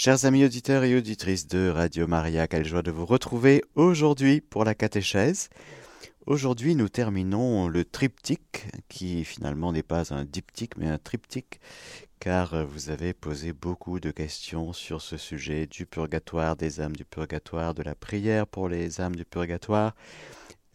Chers 0.00 0.26
amis 0.26 0.44
auditeurs 0.44 0.84
et 0.84 0.96
auditrices 0.96 1.48
de 1.48 1.70
Radio 1.70 2.06
Maria, 2.06 2.46
quelle 2.46 2.64
joie 2.64 2.82
de 2.82 2.92
vous 2.92 3.04
retrouver 3.04 3.64
aujourd'hui 3.74 4.40
pour 4.40 4.64
la 4.64 4.76
catéchèse. 4.76 5.48
Aujourd'hui, 6.24 6.76
nous 6.76 6.88
terminons 6.88 7.66
le 7.66 7.84
triptyque, 7.84 8.68
qui 8.88 9.24
finalement 9.24 9.72
n'est 9.72 9.82
pas 9.82 10.14
un 10.14 10.24
diptyque, 10.24 10.76
mais 10.76 10.86
un 10.86 10.98
triptyque, 10.98 11.58
car 12.20 12.64
vous 12.64 12.90
avez 12.90 13.12
posé 13.12 13.52
beaucoup 13.52 13.98
de 13.98 14.12
questions 14.12 14.72
sur 14.72 15.02
ce 15.02 15.16
sujet 15.16 15.66
du 15.66 15.84
purgatoire, 15.84 16.54
des 16.54 16.80
âmes 16.80 16.94
du 16.94 17.04
purgatoire, 17.04 17.74
de 17.74 17.82
la 17.82 17.96
prière 17.96 18.46
pour 18.46 18.68
les 18.68 19.00
âmes 19.00 19.16
du 19.16 19.24
purgatoire, 19.24 19.96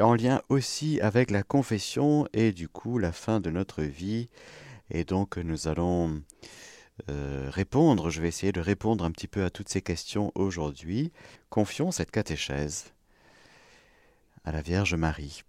en 0.02 0.16
lien 0.16 0.42
aussi 0.50 1.00
avec 1.00 1.32
la 1.32 1.44
confession 1.44 2.28
et 2.34 2.52
du 2.52 2.68
coup 2.68 2.98
la 2.98 3.14
fin 3.14 3.40
de 3.40 3.52
notre 3.52 3.84
vie. 3.84 4.28
Et 4.92 5.06
donc 5.06 5.38
nous 5.38 5.70
allons 5.70 6.22
euh, 7.10 7.50
répondre, 7.50 8.10
je 8.10 8.22
vais 8.22 8.28
essayer 8.28 8.52
de 8.52 8.62
répondre 8.62 9.04
un 9.04 9.12
petit 9.12 9.28
peu 9.28 9.44
à 9.44 9.50
toutes 9.50 9.70
ces 9.70 9.82
questions 9.82 10.32
aujourd'hui. 10.36 11.12
Confions 11.50 11.92
cette 11.92 12.12
catéchèse 12.12 12.94
à 14.44 14.52
la 14.52 14.62
Vierge 14.62 14.96
Marie. 14.96 15.44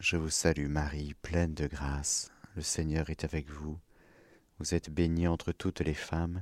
Je 0.00 0.16
vous 0.16 0.30
salue 0.30 0.68
Marie, 0.68 1.14
pleine 1.22 1.54
de 1.54 1.66
grâce, 1.66 2.30
le 2.56 2.62
Seigneur 2.62 3.10
est 3.10 3.24
avec 3.24 3.50
vous. 3.50 3.78
Vous 4.58 4.74
êtes 4.74 4.90
bénie 4.90 5.26
entre 5.26 5.52
toutes 5.52 5.80
les 5.80 5.94
femmes, 5.94 6.40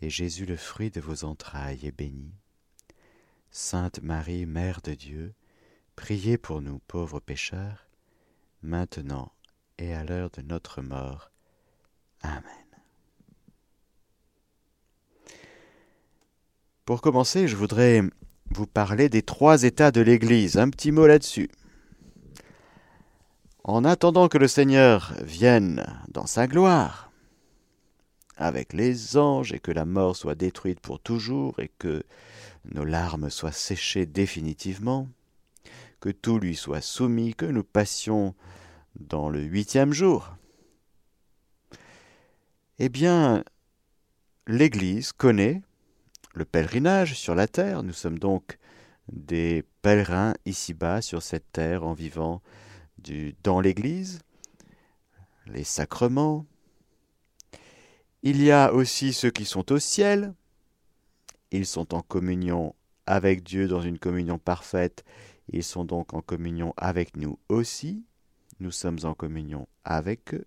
et 0.00 0.10
Jésus, 0.10 0.46
le 0.46 0.56
fruit 0.56 0.90
de 0.90 1.00
vos 1.00 1.24
entrailles, 1.24 1.86
est 1.86 1.96
béni. 1.96 2.32
Sainte 3.50 4.00
Marie, 4.02 4.46
Mère 4.46 4.80
de 4.80 4.94
Dieu, 4.94 5.34
priez 5.94 6.38
pour 6.38 6.62
nous 6.62 6.78
pauvres 6.86 7.20
pécheurs, 7.20 7.88
maintenant 8.62 9.32
et 9.78 9.92
à 9.92 10.04
l'heure 10.04 10.30
de 10.30 10.42
notre 10.42 10.82
mort. 10.82 11.30
Amen. 12.24 12.42
Pour 16.86 17.02
commencer, 17.02 17.48
je 17.48 17.56
voudrais 17.56 18.02
vous 18.50 18.66
parler 18.66 19.08
des 19.08 19.22
trois 19.22 19.62
états 19.62 19.90
de 19.90 20.00
l'Église. 20.00 20.56
Un 20.56 20.70
petit 20.70 20.90
mot 20.90 21.06
là-dessus. 21.06 21.50
En 23.62 23.84
attendant 23.84 24.28
que 24.28 24.38
le 24.38 24.48
Seigneur 24.48 25.14
vienne 25.22 25.86
dans 26.08 26.26
sa 26.26 26.46
gloire, 26.46 27.10
avec 28.36 28.72
les 28.72 29.16
anges, 29.16 29.52
et 29.52 29.60
que 29.60 29.70
la 29.70 29.84
mort 29.84 30.16
soit 30.16 30.34
détruite 30.34 30.80
pour 30.80 31.00
toujours, 31.00 31.60
et 31.60 31.70
que 31.78 32.02
nos 32.64 32.84
larmes 32.84 33.30
soient 33.30 33.52
séchées 33.52 34.06
définitivement, 34.06 35.08
que 36.00 36.10
tout 36.10 36.38
lui 36.38 36.56
soit 36.56 36.80
soumis, 36.80 37.34
que 37.34 37.46
nous 37.46 37.64
passions 37.64 38.34
dans 38.96 39.28
le 39.28 39.40
huitième 39.40 39.92
jour, 39.92 40.36
eh 42.78 42.88
bien, 42.88 43.44
l'Église 44.46 45.12
connaît 45.12 45.62
le 46.34 46.44
pèlerinage 46.44 47.14
sur 47.14 47.34
la 47.34 47.46
terre. 47.46 47.82
Nous 47.82 47.92
sommes 47.92 48.18
donc 48.18 48.58
des 49.12 49.64
pèlerins 49.82 50.34
ici-bas 50.44 51.02
sur 51.02 51.22
cette 51.22 51.50
terre 51.52 51.84
en 51.84 51.92
vivant 51.92 52.42
dans 53.42 53.60
l'Église, 53.60 54.20
les 55.46 55.64
sacrements. 55.64 56.46
Il 58.22 58.42
y 58.42 58.50
a 58.50 58.72
aussi 58.72 59.12
ceux 59.12 59.30
qui 59.30 59.44
sont 59.44 59.70
au 59.72 59.78
ciel. 59.78 60.34
Ils 61.50 61.66
sont 61.66 61.94
en 61.94 62.00
communion 62.00 62.74
avec 63.06 63.42
Dieu 63.42 63.68
dans 63.68 63.82
une 63.82 63.98
communion 63.98 64.38
parfaite. 64.38 65.04
Ils 65.52 65.62
sont 65.62 65.84
donc 65.84 66.14
en 66.14 66.22
communion 66.22 66.72
avec 66.76 67.16
nous 67.16 67.38
aussi. 67.48 68.04
Nous 68.60 68.70
sommes 68.70 68.98
en 69.04 69.14
communion 69.14 69.68
avec 69.84 70.34
eux. 70.34 70.46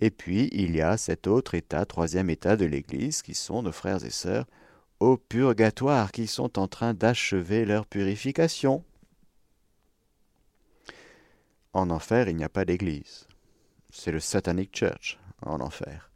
Et 0.00 0.10
puis, 0.10 0.48
il 0.52 0.76
y 0.76 0.80
a 0.80 0.96
cet 0.96 1.26
autre 1.26 1.54
état, 1.54 1.84
troisième 1.84 2.30
état 2.30 2.56
de 2.56 2.64
l'Église, 2.64 3.22
qui 3.22 3.34
sont 3.34 3.62
nos 3.62 3.72
frères 3.72 4.04
et 4.04 4.10
sœurs 4.10 4.46
au 5.00 5.16
purgatoire, 5.16 6.12
qui 6.12 6.26
sont 6.26 6.58
en 6.58 6.68
train 6.68 6.94
d'achever 6.94 7.64
leur 7.64 7.86
purification. 7.86 8.84
En 11.72 11.90
enfer, 11.90 12.28
il 12.28 12.36
n'y 12.36 12.44
a 12.44 12.48
pas 12.48 12.64
d'Église. 12.64 13.26
C'est 13.90 14.12
le 14.12 14.20
Satanic 14.20 14.76
Church 14.76 15.18
en 15.42 15.60
enfer. 15.60 16.10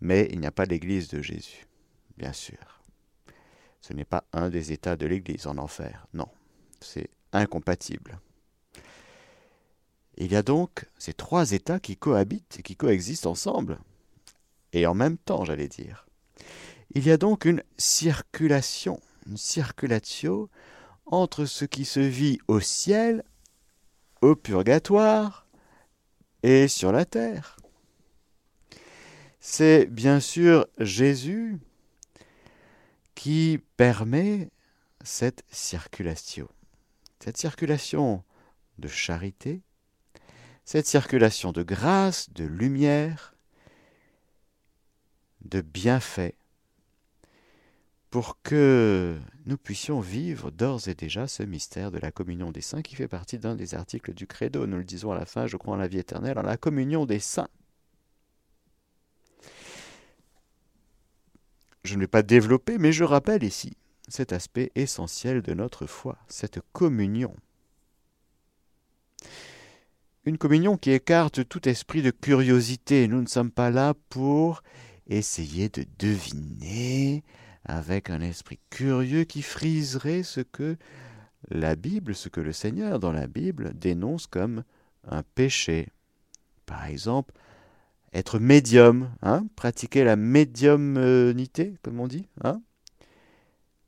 Mais 0.00 0.28
il 0.30 0.40
n'y 0.40 0.46
a 0.46 0.52
pas 0.52 0.66
d'Église 0.66 1.08
de 1.08 1.20
Jésus, 1.20 1.66
bien 2.16 2.32
sûr. 2.32 2.82
Ce 3.80 3.92
n'est 3.92 4.04
pas 4.04 4.24
un 4.32 4.50
des 4.50 4.72
états 4.72 4.96
de 4.96 5.06
l'Église 5.06 5.46
en 5.46 5.58
enfer, 5.58 6.06
non. 6.14 6.28
C'est 6.80 7.10
incompatible. 7.32 8.18
Il 10.20 10.32
y 10.32 10.36
a 10.36 10.42
donc 10.42 10.84
ces 10.98 11.14
trois 11.14 11.52
états 11.52 11.80
qui 11.80 11.96
cohabitent 11.96 12.58
et 12.58 12.62
qui 12.62 12.76
coexistent 12.76 13.24
ensemble, 13.24 13.78
et 14.74 14.86
en 14.86 14.92
même 14.92 15.16
temps, 15.16 15.46
j'allais 15.46 15.66
dire. 15.66 16.06
Il 16.94 17.06
y 17.06 17.10
a 17.10 17.16
donc 17.16 17.46
une 17.46 17.62
circulation, 17.78 19.00
une 19.26 19.38
circulatio 19.38 20.50
entre 21.06 21.46
ce 21.46 21.64
qui 21.64 21.86
se 21.86 22.00
vit 22.00 22.38
au 22.48 22.60
ciel, 22.60 23.24
au 24.20 24.36
purgatoire 24.36 25.46
et 26.42 26.68
sur 26.68 26.92
la 26.92 27.06
terre. 27.06 27.56
C'est 29.40 29.86
bien 29.86 30.20
sûr 30.20 30.66
Jésus 30.78 31.58
qui 33.14 33.58
permet 33.78 34.50
cette 35.02 35.44
circulation. 35.50 36.46
Cette 37.20 37.38
circulation 37.38 38.22
de 38.78 38.88
charité, 38.88 39.62
cette 40.70 40.86
circulation 40.86 41.50
de 41.50 41.64
grâce, 41.64 42.30
de 42.30 42.44
lumière, 42.44 43.34
de 45.44 45.62
bienfaits, 45.62 46.36
pour 48.08 48.40
que 48.44 49.18
nous 49.46 49.56
puissions 49.56 49.98
vivre 49.98 50.52
d'ores 50.52 50.86
et 50.86 50.94
déjà 50.94 51.26
ce 51.26 51.42
mystère 51.42 51.90
de 51.90 51.98
la 51.98 52.12
communion 52.12 52.52
des 52.52 52.60
saints 52.60 52.82
qui 52.82 52.94
fait 52.94 53.08
partie 53.08 53.40
d'un 53.40 53.56
des 53.56 53.74
articles 53.74 54.14
du 54.14 54.28
credo. 54.28 54.64
Nous 54.68 54.76
le 54.76 54.84
disons 54.84 55.10
à 55.10 55.18
la 55.18 55.26
fin, 55.26 55.48
je 55.48 55.56
crois 55.56 55.74
en 55.74 55.76
la 55.76 55.88
vie 55.88 55.98
éternelle, 55.98 56.38
en 56.38 56.42
la 56.42 56.56
communion 56.56 57.04
des 57.04 57.18
saints. 57.18 57.48
Je 61.82 61.96
ne 61.96 62.02
vais 62.02 62.06
pas 62.06 62.22
développer, 62.22 62.78
mais 62.78 62.92
je 62.92 63.02
rappelle 63.02 63.42
ici 63.42 63.76
cet 64.06 64.32
aspect 64.32 64.70
essentiel 64.76 65.42
de 65.42 65.52
notre 65.52 65.86
foi, 65.86 66.16
cette 66.28 66.60
communion 66.72 67.34
une 70.24 70.38
communion 70.38 70.76
qui 70.76 70.90
écarte 70.90 71.48
tout 71.48 71.68
esprit 71.68 72.02
de 72.02 72.10
curiosité. 72.10 73.08
Nous 73.08 73.22
ne 73.22 73.26
sommes 73.26 73.50
pas 73.50 73.70
là 73.70 73.94
pour 74.10 74.62
essayer 75.06 75.68
de 75.68 75.84
deviner 75.98 77.24
avec 77.64 78.10
un 78.10 78.20
esprit 78.20 78.58
curieux 78.70 79.24
qui 79.24 79.42
friserait 79.42 80.22
ce 80.22 80.40
que 80.40 80.76
la 81.48 81.74
Bible, 81.74 82.14
ce 82.14 82.28
que 82.28 82.40
le 82.40 82.52
Seigneur 82.52 82.98
dans 82.98 83.12
la 83.12 83.26
Bible 83.26 83.72
dénonce 83.74 84.26
comme 84.26 84.64
un 85.08 85.22
péché. 85.22 85.88
Par 86.66 86.84
exemple, 86.84 87.34
être 88.12 88.38
médium, 88.38 89.10
hein, 89.22 89.46
pratiquer 89.56 90.04
la 90.04 90.16
médiumnité, 90.16 91.74
comme 91.82 92.00
on 92.00 92.08
dit. 92.08 92.26
Hein. 92.44 92.60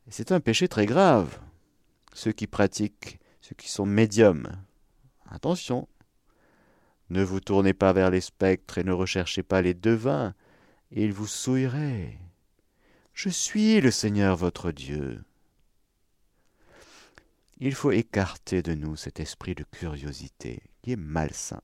C'est 0.09 0.32
un 0.32 0.41
péché 0.41 0.66
très 0.69 0.87
grave. 0.87 1.38
Ceux 2.15 2.32
qui 2.32 2.47
pratiquent, 2.47 3.21
ceux 3.41 3.54
qui 3.54 3.71
sont 3.71 3.87
médiums. 3.87 4.48
Attention, 5.31 5.88
ne 7.12 7.22
vous 7.22 7.40
tournez 7.40 7.74
pas 7.74 7.92
vers 7.92 8.10
les 8.10 8.22
spectres 8.22 8.78
et 8.78 8.84
ne 8.84 8.92
recherchez 8.92 9.42
pas 9.42 9.60
les 9.60 9.74
devins, 9.74 10.34
ils 10.90 11.12
vous 11.12 11.26
souilleraient. 11.26 12.18
Je 13.12 13.28
suis 13.28 13.80
le 13.82 13.90
Seigneur 13.90 14.34
votre 14.36 14.72
Dieu. 14.72 15.22
Il 17.58 17.74
faut 17.74 17.92
écarter 17.92 18.62
de 18.62 18.74
nous 18.74 18.96
cet 18.96 19.20
esprit 19.20 19.54
de 19.54 19.64
curiosité 19.64 20.62
qui 20.80 20.92
est 20.92 20.96
malsain, 20.96 21.60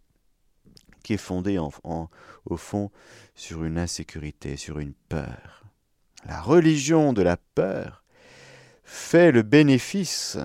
qui 1.03 1.15
est 1.15 1.17
fondé 1.17 1.59
au 1.59 2.57
fond 2.57 2.91
sur 3.35 3.65
une 3.65 3.79
insécurité, 3.79 4.57
sur 4.57 4.79
une 4.79 4.95
peur. 5.09 5.65
La 6.27 6.43
religion 6.43 7.15
de 7.15 7.23
la 7.23 7.39
peur 7.39 8.05
fait 8.85 9.33
le 9.33 9.43
bénéfice 9.43 10.37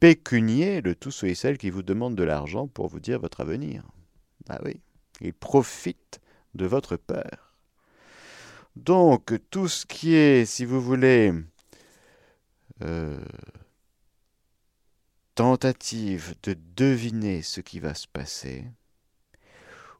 pécunier 0.00 0.82
de 0.82 0.92
tous 0.92 1.12
ceux 1.12 1.28
et 1.28 1.34
celles 1.36 1.58
qui 1.58 1.70
vous 1.70 1.82
demandent 1.82 2.16
de 2.16 2.24
l'argent 2.24 2.66
pour 2.66 2.88
vous 2.88 3.00
dire 3.00 3.20
votre 3.20 3.40
avenir. 3.40 3.84
Ah 4.48 4.58
oui, 4.64 4.80
il 5.20 5.34
profite 5.34 6.20
de 6.54 6.66
votre 6.66 6.96
peur. 6.96 7.54
Donc, 8.76 9.34
tout 9.50 9.68
ce 9.68 9.84
qui 9.86 10.14
est, 10.14 10.44
si 10.44 10.64
vous 10.64 10.80
voulez, 10.80 11.32
euh, 12.82 13.18
tentative 15.34 16.34
de 16.44 16.56
deviner 16.76 17.42
ce 17.42 17.60
qui 17.60 17.80
va 17.80 17.94
se 17.94 18.06
passer, 18.06 18.64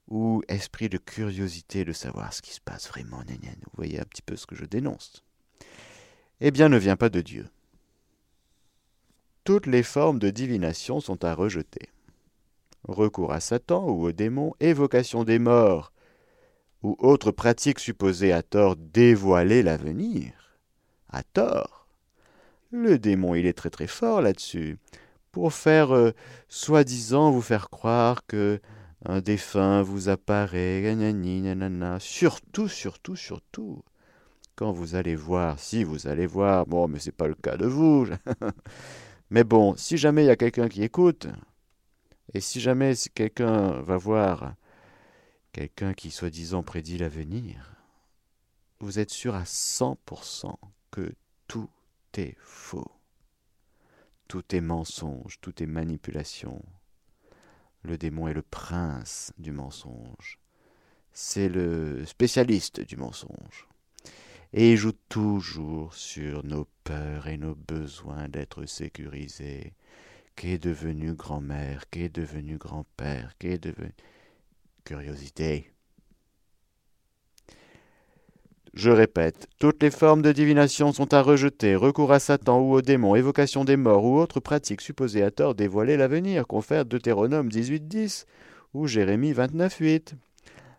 ou 0.08 0.42
esprit 0.48 0.88
de 0.88 0.96
curiosité 0.96 1.84
de 1.84 1.92
savoir 1.92 2.32
ce 2.32 2.40
qui 2.40 2.52
se 2.52 2.60
passe 2.60 2.88
vraiment, 2.88 3.22
vous 3.26 3.72
voyez 3.76 4.00
un 4.00 4.04
petit 4.04 4.22
peu 4.22 4.36
ce 4.36 4.46
que 4.46 4.54
je 4.54 4.64
dénonce, 4.64 5.22
eh 6.40 6.50
bien 6.50 6.68
ne 6.68 6.78
vient 6.78 6.96
pas 6.96 7.10
de 7.10 7.20
Dieu. 7.20 7.48
Toutes 9.44 9.66
les 9.66 9.82
formes 9.82 10.18
de 10.18 10.30
divination 10.30 11.00
sont 11.00 11.24
à 11.24 11.34
rejeter 11.34 11.90
recours 12.84 13.32
à 13.32 13.40
Satan 13.40 13.88
ou 13.88 14.04
aux 14.04 14.12
démons, 14.12 14.54
évocation 14.60 15.24
des 15.24 15.38
morts 15.38 15.92
ou 16.82 16.96
autre 17.00 17.30
pratique 17.30 17.80
supposée 17.80 18.32
à 18.32 18.42
tort 18.42 18.76
dévoiler 18.76 19.62
l'avenir, 19.62 20.32
à 21.10 21.22
tort. 21.22 21.88
Le 22.70 22.98
démon, 22.98 23.34
il 23.34 23.46
est 23.46 23.56
très 23.56 23.70
très 23.70 23.86
fort 23.86 24.20
là-dessus, 24.20 24.78
pour 25.32 25.52
faire 25.52 25.94
euh, 25.94 26.12
soi-disant 26.48 27.30
vous 27.30 27.42
faire 27.42 27.70
croire 27.70 28.26
que 28.26 28.60
un 29.04 29.20
défunt 29.20 29.82
vous 29.82 30.08
apparaît, 30.08 30.94
nanana, 30.94 31.98
surtout, 32.00 32.68
surtout, 32.68 33.16
surtout, 33.16 33.82
quand 34.56 34.72
vous 34.72 34.96
allez 34.96 35.14
voir, 35.14 35.58
si 35.60 35.84
vous 35.84 36.08
allez 36.08 36.26
voir, 36.26 36.66
bon, 36.66 36.88
mais 36.88 36.98
c'est 36.98 37.12
pas 37.12 37.28
le 37.28 37.34
cas 37.34 37.56
de 37.56 37.66
vous, 37.66 38.06
mais 39.30 39.44
bon, 39.44 39.76
si 39.76 39.96
jamais 39.96 40.24
il 40.24 40.26
y 40.26 40.30
a 40.30 40.36
quelqu'un 40.36 40.68
qui 40.68 40.82
écoute, 40.82 41.28
et 42.34 42.40
si 42.40 42.60
jamais 42.60 42.94
quelqu'un 43.14 43.80
va 43.80 43.96
voir 43.96 44.54
quelqu'un 45.52 45.94
qui 45.94 46.10
soi-disant 46.10 46.62
prédit 46.62 46.98
l'avenir, 46.98 47.74
vous 48.80 48.98
êtes 48.98 49.10
sûr 49.10 49.34
à 49.34 49.44
100% 49.44 50.54
que 50.90 51.12
tout 51.46 51.70
est 52.16 52.36
faux. 52.38 52.90
Tout 54.28 54.54
est 54.54 54.60
mensonge, 54.60 55.40
tout 55.40 55.62
est 55.62 55.66
manipulation. 55.66 56.62
Le 57.82 57.96
démon 57.96 58.28
est 58.28 58.34
le 58.34 58.42
prince 58.42 59.32
du 59.38 59.52
mensonge. 59.52 60.38
C'est 61.12 61.48
le 61.48 62.04
spécialiste 62.04 62.80
du 62.80 62.96
mensonge. 62.96 63.66
Et 64.52 64.72
il 64.72 64.76
joue 64.76 64.92
toujours 65.08 65.94
sur 65.94 66.44
nos 66.44 66.66
peurs 66.84 67.26
et 67.26 67.36
nos 67.36 67.54
besoins 67.54 68.28
d'être 68.28 68.66
sécurisés. 68.66 69.74
Qu'est 70.38 70.58
devenu 70.58 71.14
grand-mère, 71.14 71.90
qu'est 71.90 72.14
devenu 72.14 72.58
grand-père, 72.58 73.32
qu'est 73.40 73.58
devenu... 73.58 73.90
Curiosité? 74.84 75.72
Je 78.72 78.90
répète, 78.90 79.48
toutes 79.58 79.82
les 79.82 79.90
formes 79.90 80.22
de 80.22 80.30
divination 80.30 80.92
sont 80.92 81.12
à 81.12 81.22
rejeter, 81.22 81.74
recours 81.74 82.12
à 82.12 82.20
Satan 82.20 82.60
ou 82.60 82.74
au 82.74 82.82
démon, 82.82 83.16
évocation 83.16 83.64
des 83.64 83.76
morts 83.76 84.04
ou 84.04 84.16
autres 84.16 84.38
pratiques 84.38 84.80
supposées 84.80 85.24
à 85.24 85.32
tort 85.32 85.56
dévoiler 85.56 85.96
l'avenir, 85.96 86.46
confère 86.46 86.84
Deutéronome 86.84 87.48
18.10 87.48 88.24
ou 88.74 88.86
Jérémie 88.86 89.32
29.8. 89.32 90.12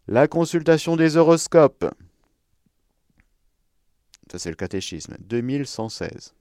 La 0.07 0.29
consultation 0.29 0.95
des 0.95 1.17
horoscopes. 1.17 1.93
Ça 4.31 4.39
c'est 4.39 4.51
le 4.51 4.55
catéchisme, 4.55 5.17
2116. 5.19 6.33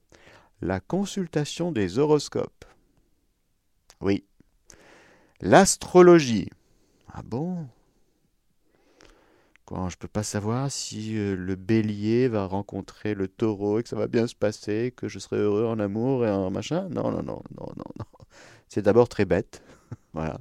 La 0.61 0.79
consultation 0.79 1.73
des 1.73 1.99
horoscopes. 1.99 2.68
Oui. 4.01 4.23
L'astrologie. 5.41 6.49
Ah 7.13 7.21
bon? 7.23 7.67
Quoi, 9.65 9.89
je 9.89 9.97
peux 9.97 10.07
pas 10.07 10.23
savoir 10.23 10.71
si 10.71 11.17
euh, 11.17 11.35
le 11.35 11.55
bélier 11.55 12.27
va 12.27 12.45
rencontrer 12.45 13.13
le 13.13 13.27
taureau 13.27 13.79
et 13.79 13.83
que 13.83 13.89
ça 13.89 13.95
va 13.95 14.07
bien 14.07 14.25
se 14.25 14.35
passer, 14.35 14.93
que 14.95 15.07
je 15.07 15.19
serai 15.19 15.37
heureux 15.37 15.65
en 15.65 15.79
amour 15.79 16.25
et 16.25 16.31
en 16.31 16.49
machin? 16.49 16.89
Non, 16.89 17.11
non, 17.11 17.21
non, 17.23 17.43
non, 17.57 17.67
non, 17.77 17.85
non. 17.99 18.05
C'est 18.67 18.81
d'abord 18.81 19.09
très 19.09 19.25
bête. 19.25 19.61
voilà. 20.13 20.39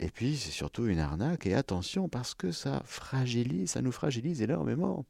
Et 0.00 0.10
puis, 0.10 0.36
c'est 0.36 0.50
surtout 0.50 0.86
une 0.86 0.98
arnaque. 0.98 1.46
Et 1.46 1.54
attention, 1.54 2.08
parce 2.08 2.34
que 2.34 2.50
ça 2.50 2.82
fragilise, 2.84 3.70
ça 3.70 3.82
nous 3.82 3.92
fragilise 3.92 4.42
énormément. 4.42 5.04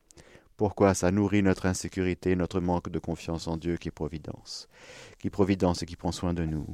Pourquoi? 0.56 0.94
Ça 0.94 1.10
nourrit 1.10 1.42
notre 1.42 1.66
insécurité, 1.66 2.36
notre 2.36 2.60
manque 2.60 2.88
de 2.88 2.98
confiance 2.98 3.46
en 3.48 3.56
Dieu 3.56 3.76
qui 3.76 3.88
est 3.88 3.92
providence. 3.92 4.68
Qui 5.18 5.30
providence 5.30 5.82
et 5.82 5.86
qui 5.86 5.96
prend 5.96 6.12
soin 6.12 6.34
de 6.34 6.44
nous. 6.44 6.66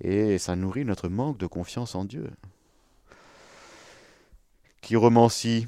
Et 0.00 0.38
ça 0.38 0.56
nourrit 0.56 0.84
notre 0.84 1.08
manque 1.08 1.38
de 1.38 1.46
confiance 1.46 1.94
en 1.94 2.04
Dieu 2.04 2.30
qui 4.84 4.96
romancie, 4.96 5.66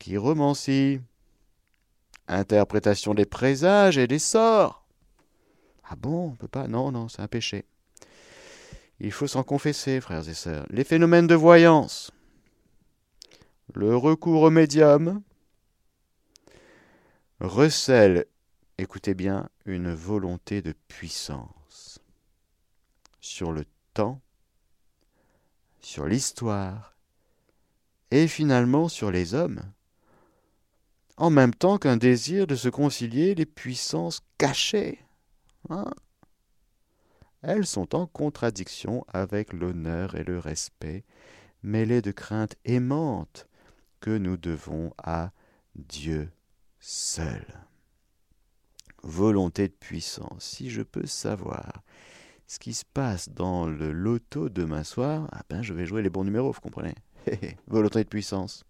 qui 0.00 0.16
romancie, 0.16 1.00
interprétation 2.26 3.14
des 3.14 3.24
présages 3.24 3.98
et 3.98 4.08
des 4.08 4.18
sorts. 4.18 4.84
Ah 5.84 5.94
bon, 5.94 6.30
on 6.30 6.34
peut 6.34 6.48
pas 6.48 6.66
Non, 6.66 6.90
non, 6.90 7.08
c'est 7.08 7.22
un 7.22 7.28
péché. 7.28 7.66
Il 8.98 9.12
faut 9.12 9.28
s'en 9.28 9.44
confesser, 9.44 10.00
frères 10.00 10.28
et 10.28 10.34
sœurs. 10.34 10.66
Les 10.70 10.82
phénomènes 10.82 11.28
de 11.28 11.36
voyance, 11.36 12.10
le 13.72 13.96
recours 13.96 14.42
au 14.42 14.50
médium, 14.50 15.22
recèlent, 17.38 18.26
écoutez 18.78 19.14
bien, 19.14 19.48
une 19.64 19.92
volonté 19.92 20.62
de 20.62 20.74
puissance 20.88 22.00
sur 23.20 23.52
le 23.52 23.64
temps 23.94 24.20
sur 25.82 26.06
l'histoire 26.06 26.96
et 28.10 28.28
finalement 28.28 28.88
sur 28.88 29.10
les 29.10 29.34
hommes, 29.34 29.60
en 31.16 31.30
même 31.30 31.54
temps 31.54 31.78
qu'un 31.78 31.96
désir 31.96 32.46
de 32.46 32.54
se 32.54 32.68
concilier 32.68 33.34
les 33.34 33.46
puissances 33.46 34.20
cachées. 34.38 35.00
Hein. 35.68 35.90
Elles 37.42 37.66
sont 37.66 37.94
en 37.94 38.06
contradiction 38.06 39.04
avec 39.08 39.52
l'honneur 39.52 40.14
et 40.14 40.24
le 40.24 40.38
respect, 40.38 41.04
mêlés 41.62 42.02
de 42.02 42.12
crainte 42.12 42.54
aimante 42.64 43.48
que 44.00 44.16
nous 44.16 44.36
devons 44.36 44.92
à 44.98 45.32
Dieu 45.74 46.30
seul. 46.78 47.44
Volonté 49.02 49.68
de 49.68 49.72
puissance, 49.72 50.44
si 50.44 50.70
je 50.70 50.82
peux 50.82 51.06
savoir 51.06 51.82
ce 52.46 52.58
qui 52.58 52.74
se 52.74 52.84
passe 52.84 53.30
dans 53.30 53.66
le 53.66 53.92
loto 53.92 54.48
demain 54.48 54.84
soir, 54.84 55.26
ah 55.32 55.42
ben 55.48 55.62
je 55.62 55.72
vais 55.72 55.86
jouer 55.86 56.02
les 56.02 56.10
bons 56.10 56.24
numéros, 56.24 56.52
vous 56.52 56.60
comprenez? 56.60 56.94
Volonté 57.66 58.04
de 58.04 58.08
puissance. 58.08 58.64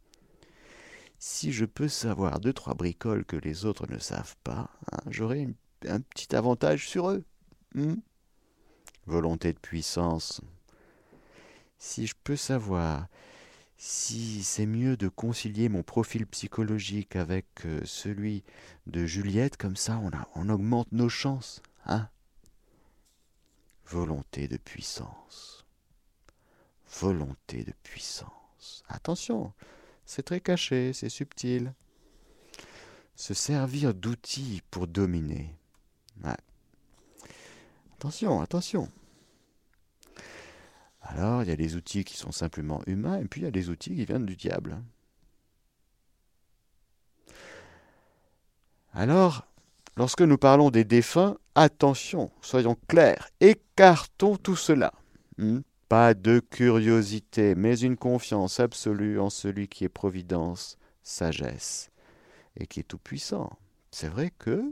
Si 1.18 1.52
je 1.52 1.64
peux 1.64 1.88
savoir 1.88 2.40
deux, 2.40 2.52
trois 2.52 2.74
bricoles 2.74 3.24
que 3.24 3.36
les 3.36 3.64
autres 3.64 3.86
ne 3.90 3.98
savent 3.98 4.36
pas, 4.42 4.70
hein, 4.90 4.98
j'aurai 5.08 5.48
un 5.86 6.00
petit 6.00 6.34
avantage 6.34 6.88
sur 6.88 7.10
eux. 7.10 7.24
Hmm? 7.74 7.96
Volonté 9.06 9.52
de 9.52 9.58
puissance. 9.58 10.40
Si 11.78 12.06
je 12.06 12.14
peux 12.22 12.36
savoir 12.36 13.08
si 13.84 14.44
c'est 14.44 14.64
mieux 14.64 14.96
de 14.96 15.08
concilier 15.08 15.68
mon 15.68 15.82
profil 15.82 16.24
psychologique 16.28 17.16
avec 17.16 17.46
euh, 17.64 17.80
celui 17.84 18.44
de 18.86 19.06
Juliette, 19.06 19.56
comme 19.56 19.74
ça 19.74 20.00
on, 20.36 20.48
augmente 20.50 20.92
nos 20.92 21.08
chances. 21.08 21.62
Hein 21.86 22.08
volonté 23.84 24.46
de 24.46 24.56
puissance. 24.56 25.66
Volonté 27.00 27.64
de 27.64 27.72
puissance. 27.82 28.84
Attention, 28.86 29.52
c'est 30.06 30.22
très 30.22 30.40
caché, 30.40 30.92
c'est 30.92 31.08
subtil. 31.08 31.74
Se 33.16 33.34
servir 33.34 33.94
d'outils 33.94 34.62
pour 34.70 34.86
dominer. 34.86 35.56
Attention, 37.96 38.40
attention. 38.40 38.88
Alors, 41.02 41.42
il 41.42 41.48
y 41.48 41.52
a 41.52 41.56
des 41.56 41.76
outils 41.76 42.04
qui 42.04 42.16
sont 42.16 42.32
simplement 42.32 42.82
humains, 42.86 43.18
et 43.18 43.24
puis 43.24 43.40
il 43.40 43.44
y 43.44 43.48
a 43.48 43.50
des 43.50 43.68
outils 43.68 43.94
qui 43.94 44.04
viennent 44.04 44.26
du 44.26 44.36
diable. 44.36 44.80
Alors, 48.94 49.46
Lorsque 49.96 50.22
nous 50.22 50.38
parlons 50.38 50.70
des 50.70 50.84
défunts, 50.84 51.36
attention, 51.54 52.30
soyons 52.40 52.76
clairs, 52.88 53.28
écartons 53.40 54.36
tout 54.36 54.56
cela. 54.56 54.92
Hmm? 55.36 55.60
Pas 55.90 56.14
de 56.14 56.40
curiosité, 56.40 57.54
mais 57.54 57.78
une 57.78 57.98
confiance 57.98 58.58
absolue 58.58 59.20
en 59.20 59.28
celui 59.28 59.68
qui 59.68 59.84
est 59.84 59.90
providence, 59.90 60.78
sagesse, 61.02 61.90
et 62.56 62.66
qui 62.66 62.80
est 62.80 62.84
tout-puissant. 62.84 63.50
C'est 63.90 64.08
vrai 64.08 64.32
que, 64.38 64.64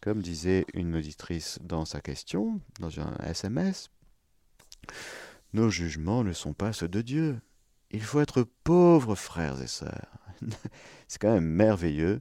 comme 0.00 0.22
disait 0.22 0.64
une 0.74 0.94
auditrice 0.94 1.58
dans 1.64 1.84
sa 1.84 2.00
question, 2.00 2.60
dans 2.78 3.00
un 3.00 3.16
SMS, 3.24 3.90
nos 5.52 5.70
jugements 5.70 6.24
ne 6.24 6.32
sont 6.32 6.52
pas 6.52 6.72
ceux 6.72 6.88
de 6.88 7.00
Dieu. 7.00 7.40
Il 7.90 8.02
faut 8.02 8.20
être 8.20 8.44
pauvres 8.64 9.14
frères 9.14 9.60
et 9.60 9.66
sœurs. 9.66 10.18
C'est 11.08 11.20
quand 11.20 11.32
même 11.32 11.44
merveilleux 11.44 12.20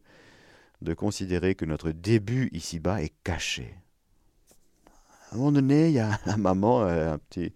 de 0.81 0.93
considérer 0.93 1.55
que 1.55 1.65
notre 1.65 1.91
début 1.91 2.50
ici-bas 2.53 3.01
est 3.01 3.13
caché. 3.24 3.75
À 5.31 5.36
un 5.36 5.38
moment 5.38 5.51
donné, 5.51 5.89
il 5.89 5.93
y 5.93 6.00
a 6.00 6.19
la 6.25 6.38
maman, 6.38 6.83
euh, 6.83 7.13
un 7.13 7.17
petit, 7.17 7.53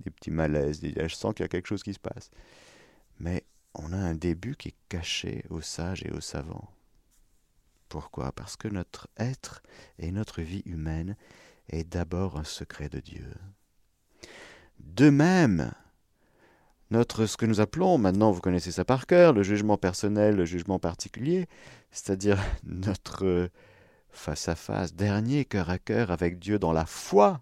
des 0.00 0.10
petits 0.10 0.30
malaises, 0.30 0.80
je 0.82 1.14
sens 1.14 1.34
qu'il 1.34 1.44
y 1.44 1.46
a 1.46 1.48
quelque 1.48 1.68
chose 1.68 1.82
qui 1.82 1.94
se 1.94 2.00
passe. 2.00 2.30
Mais 3.18 3.44
on 3.74 3.92
a 3.92 3.96
un 3.96 4.14
début 4.14 4.56
qui 4.56 4.68
est 4.68 4.76
caché 4.88 5.44
aux 5.50 5.60
sages 5.60 6.02
et 6.04 6.10
aux 6.10 6.20
savants. 6.20 6.70
Pourquoi? 7.88 8.32
Parce 8.32 8.56
que 8.56 8.68
notre 8.68 9.08
être 9.16 9.62
et 9.98 10.10
notre 10.10 10.42
vie 10.42 10.62
humaine 10.66 11.16
est 11.68 11.84
d'abord 11.84 12.38
un 12.38 12.44
secret 12.44 12.88
de 12.88 13.00
Dieu. 13.00 13.32
De 14.84 15.10
même, 15.10 15.72
notre 16.90 17.26
ce 17.26 17.36
que 17.36 17.46
nous 17.46 17.60
appelons, 17.60 17.98
maintenant 17.98 18.30
vous 18.30 18.40
connaissez 18.40 18.70
ça 18.70 18.84
par 18.84 19.06
cœur, 19.06 19.32
le 19.32 19.42
jugement 19.42 19.76
personnel, 19.76 20.36
le 20.36 20.44
jugement 20.44 20.78
particulier, 20.78 21.48
c'est-à-dire 21.90 22.38
notre 22.64 23.50
face 24.10 24.48
à 24.48 24.54
face, 24.54 24.94
dernier 24.94 25.44
cœur 25.44 25.70
à 25.70 25.78
cœur 25.78 26.10
avec 26.10 26.38
Dieu 26.38 26.58
dans 26.58 26.72
la 26.72 26.86
foi, 26.86 27.40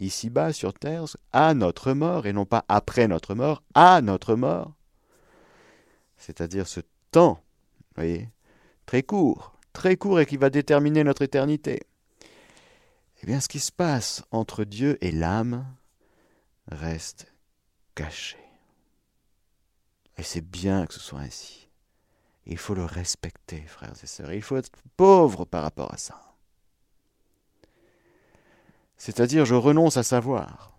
ici-bas 0.00 0.52
sur 0.52 0.74
terre, 0.74 1.04
à 1.32 1.54
notre 1.54 1.92
mort, 1.92 2.26
et 2.26 2.32
non 2.32 2.44
pas 2.44 2.64
après 2.68 3.06
notre 3.06 3.34
mort, 3.34 3.62
à 3.74 4.00
notre 4.00 4.34
mort. 4.34 4.74
C'est-à-dire 6.16 6.66
ce 6.66 6.80
temps, 7.12 7.40
voyez, 7.94 8.28
très 8.86 9.02
court, 9.04 9.56
très 9.72 9.96
court 9.96 10.18
et 10.18 10.26
qui 10.26 10.36
va 10.36 10.50
déterminer 10.50 11.04
notre 11.04 11.22
éternité. 11.22 11.82
Eh 13.22 13.26
bien, 13.26 13.40
ce 13.40 13.48
qui 13.48 13.60
se 13.60 13.72
passe 13.72 14.24
entre 14.30 14.64
Dieu 14.64 14.98
et 15.00 15.12
l'âme 15.12 15.64
reste 16.70 17.32
caché. 17.94 18.38
Et 20.16 20.22
c'est 20.22 20.40
bien 20.40 20.86
que 20.86 20.94
ce 20.94 21.00
soit 21.00 21.20
ainsi. 21.20 21.68
Il 22.46 22.58
faut 22.58 22.74
le 22.74 22.84
respecter, 22.84 23.60
frères 23.66 23.94
et 24.02 24.06
sœurs. 24.06 24.32
Il 24.32 24.42
faut 24.42 24.56
être 24.56 24.70
pauvre 24.96 25.44
par 25.44 25.62
rapport 25.62 25.92
à 25.92 25.98
ça. 25.98 26.34
C'est-à-dire, 28.96 29.44
je 29.44 29.54
renonce 29.54 29.96
à 29.96 30.02
savoir. 30.02 30.72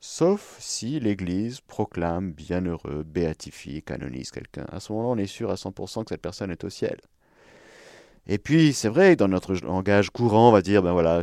Sauf 0.00 0.56
si 0.60 1.00
l'Église 1.00 1.60
proclame 1.60 2.32
bienheureux, 2.32 3.02
béatifie, 3.02 3.82
canonise 3.82 4.30
quelqu'un. 4.30 4.66
À 4.70 4.80
ce 4.80 4.92
moment-là, 4.92 5.08
on 5.10 5.18
est 5.18 5.26
sûr 5.26 5.50
à 5.50 5.54
100% 5.54 6.04
que 6.04 6.10
cette 6.10 6.22
personne 6.22 6.50
est 6.50 6.64
au 6.64 6.70
ciel. 6.70 6.98
Et 8.26 8.38
puis, 8.38 8.72
c'est 8.72 8.88
vrai, 8.88 9.16
dans 9.16 9.28
notre 9.28 9.54
langage 9.54 10.10
courant, 10.10 10.48
on 10.48 10.52
va 10.52 10.62
dire, 10.62 10.82
ben 10.82 10.92
voilà, 10.92 11.20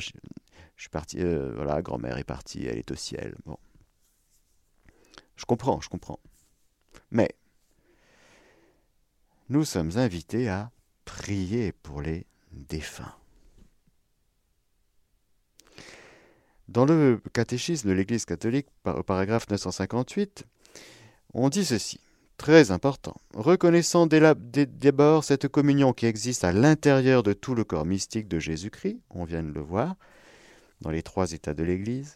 je, 0.81 0.85
suis 0.85 0.89
parti, 0.89 1.17
euh, 1.19 1.51
voilà, 1.53 1.83
grand-mère 1.83 2.17
est 2.17 2.23
partie, 2.23 2.65
elle 2.65 2.79
est 2.79 2.89
au 2.89 2.95
ciel. 2.95 3.35
Je 5.35 5.45
comprends, 5.45 5.79
je 5.79 5.89
comprends. 5.89 6.19
Mais, 7.11 7.29
nous 9.49 9.63
sommes 9.63 9.91
invités 9.97 10.49
à 10.49 10.71
prier 11.05 11.71
pour 11.71 12.01
les 12.01 12.25
défunts. 12.51 13.13
Dans 16.67 16.85
le 16.85 17.21
catéchisme 17.31 17.89
de 17.89 17.93
l'Église 17.93 18.25
catholique, 18.25 18.65
au 18.85 19.03
paragraphe 19.03 19.47
958, 19.51 20.45
on 21.35 21.49
dit 21.49 21.63
ceci, 21.63 21.99
très 22.37 22.71
important. 22.71 23.17
Reconnaissant 23.35 24.07
d'abord 24.07 25.25
cette 25.25 25.47
communion 25.47 25.93
qui 25.93 26.07
existe 26.07 26.43
à 26.43 26.51
l'intérieur 26.51 27.21
de 27.21 27.33
tout 27.33 27.53
le 27.53 27.65
corps 27.65 27.85
mystique 27.85 28.27
de 28.27 28.39
Jésus-Christ, 28.39 28.99
on 29.11 29.25
vient 29.25 29.43
de 29.43 29.51
le 29.51 29.61
voir, 29.61 29.95
dans 30.81 30.91
les 30.91 31.03
trois 31.03 31.31
états 31.31 31.53
de 31.53 31.63
l'Église, 31.63 32.15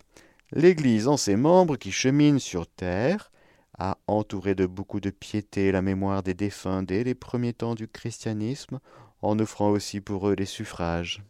l'Église 0.51 1.07
en 1.07 1.17
ses 1.17 1.35
membres 1.35 1.77
qui 1.77 1.91
cheminent 1.91 2.39
sur 2.39 2.67
terre 2.67 3.31
a 3.77 3.97
entouré 4.07 4.55
de 4.55 4.65
beaucoup 4.65 4.99
de 4.99 5.09
piété 5.09 5.71
la 5.71 5.81
mémoire 5.81 6.23
des 6.23 6.33
défunts 6.33 6.83
dès 6.83 7.03
les 7.03 7.15
premiers 7.15 7.53
temps 7.53 7.75
du 7.75 7.87
christianisme, 7.87 8.79
en 9.21 9.39
offrant 9.39 9.69
aussi 9.69 10.01
pour 10.01 10.29
eux 10.29 10.35
des 10.35 10.45
suffrages. 10.45 11.23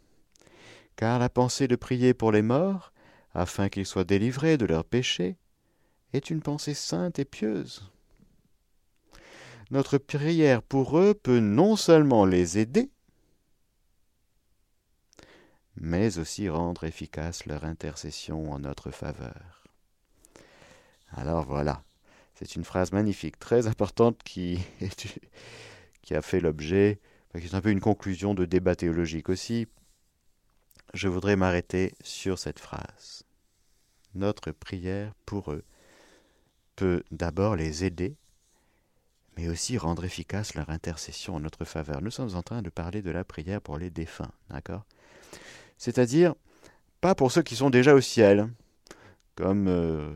Car 0.95 1.19
la 1.19 1.29
pensée 1.29 1.67
de 1.67 1.75
prier 1.75 2.13
pour 2.13 2.31
les 2.31 2.41
morts 2.41 2.91
afin 3.35 3.67
qu'ils 3.69 3.85
soient 3.85 4.05
délivrés 4.05 4.57
de 4.57 4.65
leurs 4.65 4.85
péchés, 4.85 5.35
est 6.13 6.29
une 6.29 6.41
pensée 6.41 6.73
sainte 6.73 7.19
et 7.19 7.25
pieuse. 7.25 7.91
Notre 9.71 9.97
prière 9.97 10.61
pour 10.61 10.97
eux 10.97 11.13
peut 11.13 11.39
non 11.39 11.75
seulement 11.75 12.25
les 12.25 12.57
aider, 12.57 12.91
mais 15.77 16.17
aussi 16.17 16.49
rendre 16.49 16.83
efficace 16.83 17.45
leur 17.45 17.63
intercession 17.63 18.51
en 18.51 18.59
notre 18.59 18.91
faveur. 18.91 19.63
Alors 21.11 21.45
voilà, 21.45 21.83
c'est 22.35 22.55
une 22.55 22.63
phrase 22.63 22.91
magnifique, 22.91 23.39
très 23.39 23.67
importante 23.67 24.21
qui, 24.23 24.59
qui 26.01 26.15
a 26.15 26.21
fait 26.21 26.39
l'objet, 26.39 26.99
qui 27.37 27.45
est 27.45 27.55
un 27.55 27.61
peu 27.61 27.71
une 27.71 27.81
conclusion 27.81 28.33
de 28.33 28.45
débat 28.45 28.75
théologique 28.75 29.29
aussi. 29.29 29.67
Je 30.93 31.07
voudrais 31.07 31.35
m'arrêter 31.35 31.93
sur 32.01 32.39
cette 32.39 32.59
phrase 32.59 33.25
notre 34.15 34.51
prière 34.51 35.13
pour 35.25 35.51
eux 35.51 35.63
peut 36.75 37.03
d'abord 37.11 37.55
les 37.55 37.85
aider, 37.85 38.17
mais 39.37 39.47
aussi 39.47 39.77
rendre 39.77 40.03
efficace 40.03 40.55
leur 40.55 40.69
intercession 40.69 41.35
en 41.35 41.39
notre 41.39 41.65
faveur. 41.65 42.01
Nous 42.01 42.11
sommes 42.11 42.35
en 42.35 42.43
train 42.43 42.61
de 42.61 42.69
parler 42.69 43.01
de 43.01 43.11
la 43.11 43.23
prière 43.23 43.61
pour 43.61 43.77
les 43.77 43.89
défunts, 43.89 44.31
d'accord? 44.49 44.85
C'est-à-dire, 45.77 46.33
pas 47.01 47.15
pour 47.15 47.31
ceux 47.31 47.41
qui 47.41 47.55
sont 47.55 47.69
déjà 47.69 47.93
au 47.93 48.01
ciel, 48.01 48.49
comme 49.35 49.67
euh, 49.67 50.11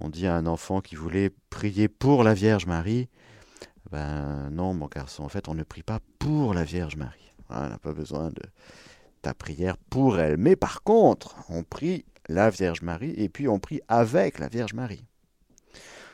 on 0.00 0.08
dit 0.08 0.26
à 0.26 0.34
un 0.34 0.46
enfant 0.46 0.80
qui 0.80 0.94
voulait 0.94 1.30
prier 1.50 1.88
pour 1.88 2.24
la 2.24 2.34
Vierge 2.34 2.66
Marie. 2.66 3.08
Ben 3.90 4.50
non, 4.50 4.74
mon 4.74 4.86
garçon, 4.86 5.22
en 5.22 5.28
fait, 5.28 5.48
on 5.48 5.54
ne 5.54 5.62
prie 5.62 5.82
pas 5.82 6.00
pour 6.18 6.54
la 6.54 6.64
Vierge 6.64 6.96
Marie. 6.96 7.32
on 7.50 7.68
n'a 7.68 7.78
pas 7.78 7.92
besoin 7.92 8.30
de 8.30 8.42
ta 9.22 9.34
prière 9.34 9.76
pour 9.76 10.18
elle. 10.18 10.36
Mais 10.36 10.56
par 10.56 10.82
contre, 10.82 11.36
on 11.48 11.62
prie 11.62 12.04
la 12.28 12.50
Vierge 12.50 12.82
Marie, 12.82 13.14
et 13.16 13.28
puis 13.28 13.48
on 13.48 13.58
prie 13.58 13.80
avec 13.88 14.38
la 14.38 14.48
Vierge 14.48 14.74
Marie. 14.74 15.04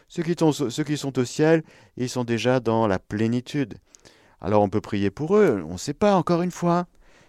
Ceux 0.08 0.22
qui 0.22 0.96
sont 0.98 1.18
au 1.18 1.24
ciel, 1.24 1.62
ils 1.96 2.10
sont 2.10 2.24
déjà 2.24 2.60
dans 2.60 2.86
la 2.86 2.98
plénitude. 2.98 3.78
Alors 4.42 4.62
on 4.62 4.68
peut 4.68 4.82
prier 4.82 5.10
pour 5.10 5.36
eux, 5.36 5.64
on 5.66 5.74
ne 5.74 5.78
sait 5.78 5.94
pas 5.94 6.16
encore 6.16 6.42
une 6.42 6.50
fois. 6.50 6.86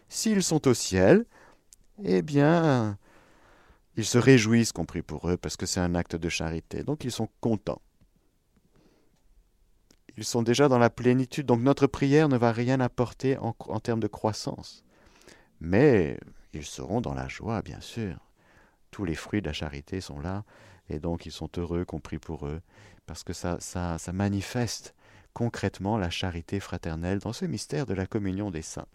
S'ils 0.09 0.43
sont 0.43 0.67
au 0.67 0.73
ciel, 0.73 1.25
eh 2.03 2.21
bien, 2.21 2.97
ils 3.95 4.05
se 4.05 4.17
réjouissent 4.17 4.71
qu'on 4.71 4.85
prie 4.85 5.01
pour 5.01 5.29
eux 5.29 5.37
parce 5.37 5.57
que 5.57 5.65
c'est 5.65 5.79
un 5.79 5.95
acte 5.95 6.15
de 6.15 6.29
charité. 6.29 6.83
Donc 6.83 7.03
ils 7.03 7.11
sont 7.11 7.29
contents. 7.41 7.81
Ils 10.17 10.23
sont 10.23 10.43
déjà 10.43 10.67
dans 10.67 10.79
la 10.79 10.89
plénitude. 10.89 11.45
Donc 11.45 11.61
notre 11.61 11.87
prière 11.87 12.29
ne 12.29 12.37
va 12.37 12.51
rien 12.51 12.79
apporter 12.79 13.37
en, 13.37 13.53
termes 13.79 13.99
de 13.99 14.07
croissance. 14.07 14.83
Mais 15.59 16.19
ils 16.53 16.65
seront 16.65 17.01
dans 17.01 17.13
la 17.13 17.27
joie, 17.27 17.61
bien 17.61 17.81
sûr 17.81 18.17
tous 18.93 19.03
les 19.03 19.15
fruits 19.15 19.41
de 19.41 19.47
la 19.47 19.53
charité 19.53 19.99
sont 19.99 20.19
là, 20.19 20.45
et 20.87 20.99
donc 20.99 21.25
ils 21.25 21.31
sont 21.31 21.49
heureux 21.57 21.83
qu'on 21.83 21.99
prie 21.99 22.19
pour 22.19 22.45
eux, 22.45 22.61
parce 23.05 23.23
que 23.23 23.33
ça 23.33 23.57
manifeste 24.13 24.95
concrètement 25.33 25.97
la 25.97 26.11
charité 26.11 26.59
fraternelle 26.59 27.19
dans 27.19 27.33
ce 27.33 27.45
mystère 27.45 27.87
de 27.87 27.95
la 27.95 28.05
communion 28.05 28.51
des 28.51 28.61
saints. 28.61 28.87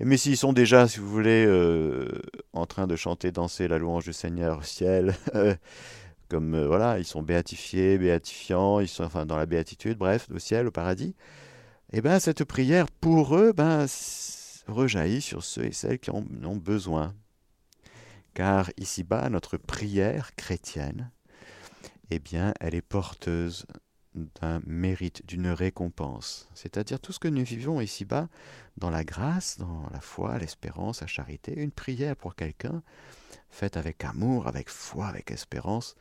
Mais 0.00 0.16
s'ils 0.16 0.36
sont 0.36 0.52
déjà, 0.52 0.88
si 0.88 0.98
vous 0.98 1.08
voulez, 1.08 1.44
euh, 1.46 2.08
en 2.52 2.66
train 2.66 2.86
de 2.86 2.96
chanter, 2.96 3.32
danser 3.32 3.68
la 3.68 3.78
louange 3.78 4.04
du 4.04 4.12
Seigneur 4.12 4.58
au 4.58 4.62
ciel, 4.62 5.14
comme 6.28 6.54
euh, 6.54 6.66
voilà, 6.66 6.98
ils 6.98 7.04
sont 7.04 7.22
béatifiés, 7.22 7.98
béatifiants, 7.98 8.80
ils 8.80 8.88
sont 8.88 9.04
enfin 9.04 9.26
dans 9.26 9.36
la 9.36 9.46
béatitude, 9.46 9.98
bref, 9.98 10.28
au 10.34 10.38
ciel, 10.38 10.66
au 10.66 10.70
paradis, 10.70 11.14
eh 11.92 12.00
bien 12.00 12.18
cette 12.20 12.44
prière 12.44 12.86
pour 12.88 13.36
eux, 13.36 13.52
ben 13.52 13.86
rejaillit 14.68 15.20
sur 15.20 15.44
ceux 15.44 15.66
et 15.66 15.72
celles 15.72 15.98
qui 15.98 16.10
en 16.10 16.24
ont 16.44 16.56
besoin. 16.56 17.14
Car 18.34 18.70
ici-bas, 18.76 19.28
notre 19.28 19.56
prière 19.56 20.34
chrétienne, 20.36 21.10
eh 22.10 22.18
bien, 22.18 22.54
elle 22.60 22.74
est 22.74 22.82
porteuse 22.82 23.66
d'un 24.14 24.60
mérite, 24.66 25.24
d'une 25.26 25.48
récompense. 25.48 26.48
C'est-à-dire 26.54 26.98
tout 26.98 27.12
ce 27.12 27.18
que 27.18 27.28
nous 27.28 27.44
vivons 27.44 27.80
ici-bas, 27.80 28.28
dans 28.76 28.90
la 28.90 29.04
grâce, 29.04 29.58
dans 29.58 29.88
la 29.92 30.00
foi, 30.00 30.38
l'espérance, 30.38 31.00
la 31.00 31.06
charité, 31.06 31.54
une 31.56 31.70
prière 31.70 32.16
pour 32.16 32.34
quelqu'un, 32.34 32.82
faite 33.50 33.76
avec 33.76 34.04
amour, 34.04 34.46
avec 34.46 34.68
foi, 34.68 35.06
avec 35.06 35.30
espérance, 35.30 35.94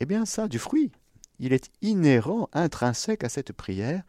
eh 0.00 0.06
bien 0.06 0.24
ça, 0.24 0.48
du 0.48 0.58
fruit. 0.58 0.92
Il 1.40 1.52
est 1.52 1.70
inhérent, 1.82 2.48
intrinsèque 2.52 3.24
à 3.24 3.28
cette 3.28 3.52
prière, 3.52 4.02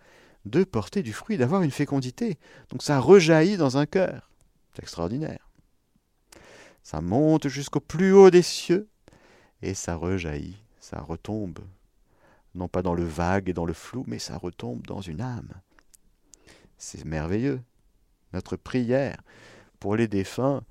de 0.45 0.63
porter 0.63 1.03
du 1.03 1.13
fruit, 1.13 1.37
d'avoir 1.37 1.61
une 1.63 1.71
fécondité. 1.71 2.37
Donc 2.69 2.83
ça 2.83 2.99
rejaillit 2.99 3.57
dans 3.57 3.77
un 3.77 3.85
cœur. 3.85 4.31
C'est 4.73 4.83
extraordinaire. 4.83 5.49
Ça 6.83 7.01
monte 7.01 7.47
jusqu'au 7.47 7.79
plus 7.79 8.13
haut 8.13 8.29
des 8.29 8.41
cieux 8.41 8.87
et 9.61 9.73
ça 9.73 9.95
rejaillit, 9.95 10.63
ça 10.79 11.01
retombe, 11.01 11.59
non 12.55 12.67
pas 12.67 12.81
dans 12.81 12.93
le 12.93 13.03
vague 13.03 13.49
et 13.49 13.53
dans 13.53 13.65
le 13.65 13.73
flou, 13.73 14.03
mais 14.07 14.19
ça 14.19 14.37
retombe 14.37 14.85
dans 14.85 15.01
une 15.01 15.21
âme. 15.21 15.53
C'est 16.77 17.05
merveilleux. 17.05 17.61
Notre 18.33 18.55
prière 18.55 19.17
pour 19.79 19.95
les 19.95 20.07
défunts 20.07 20.63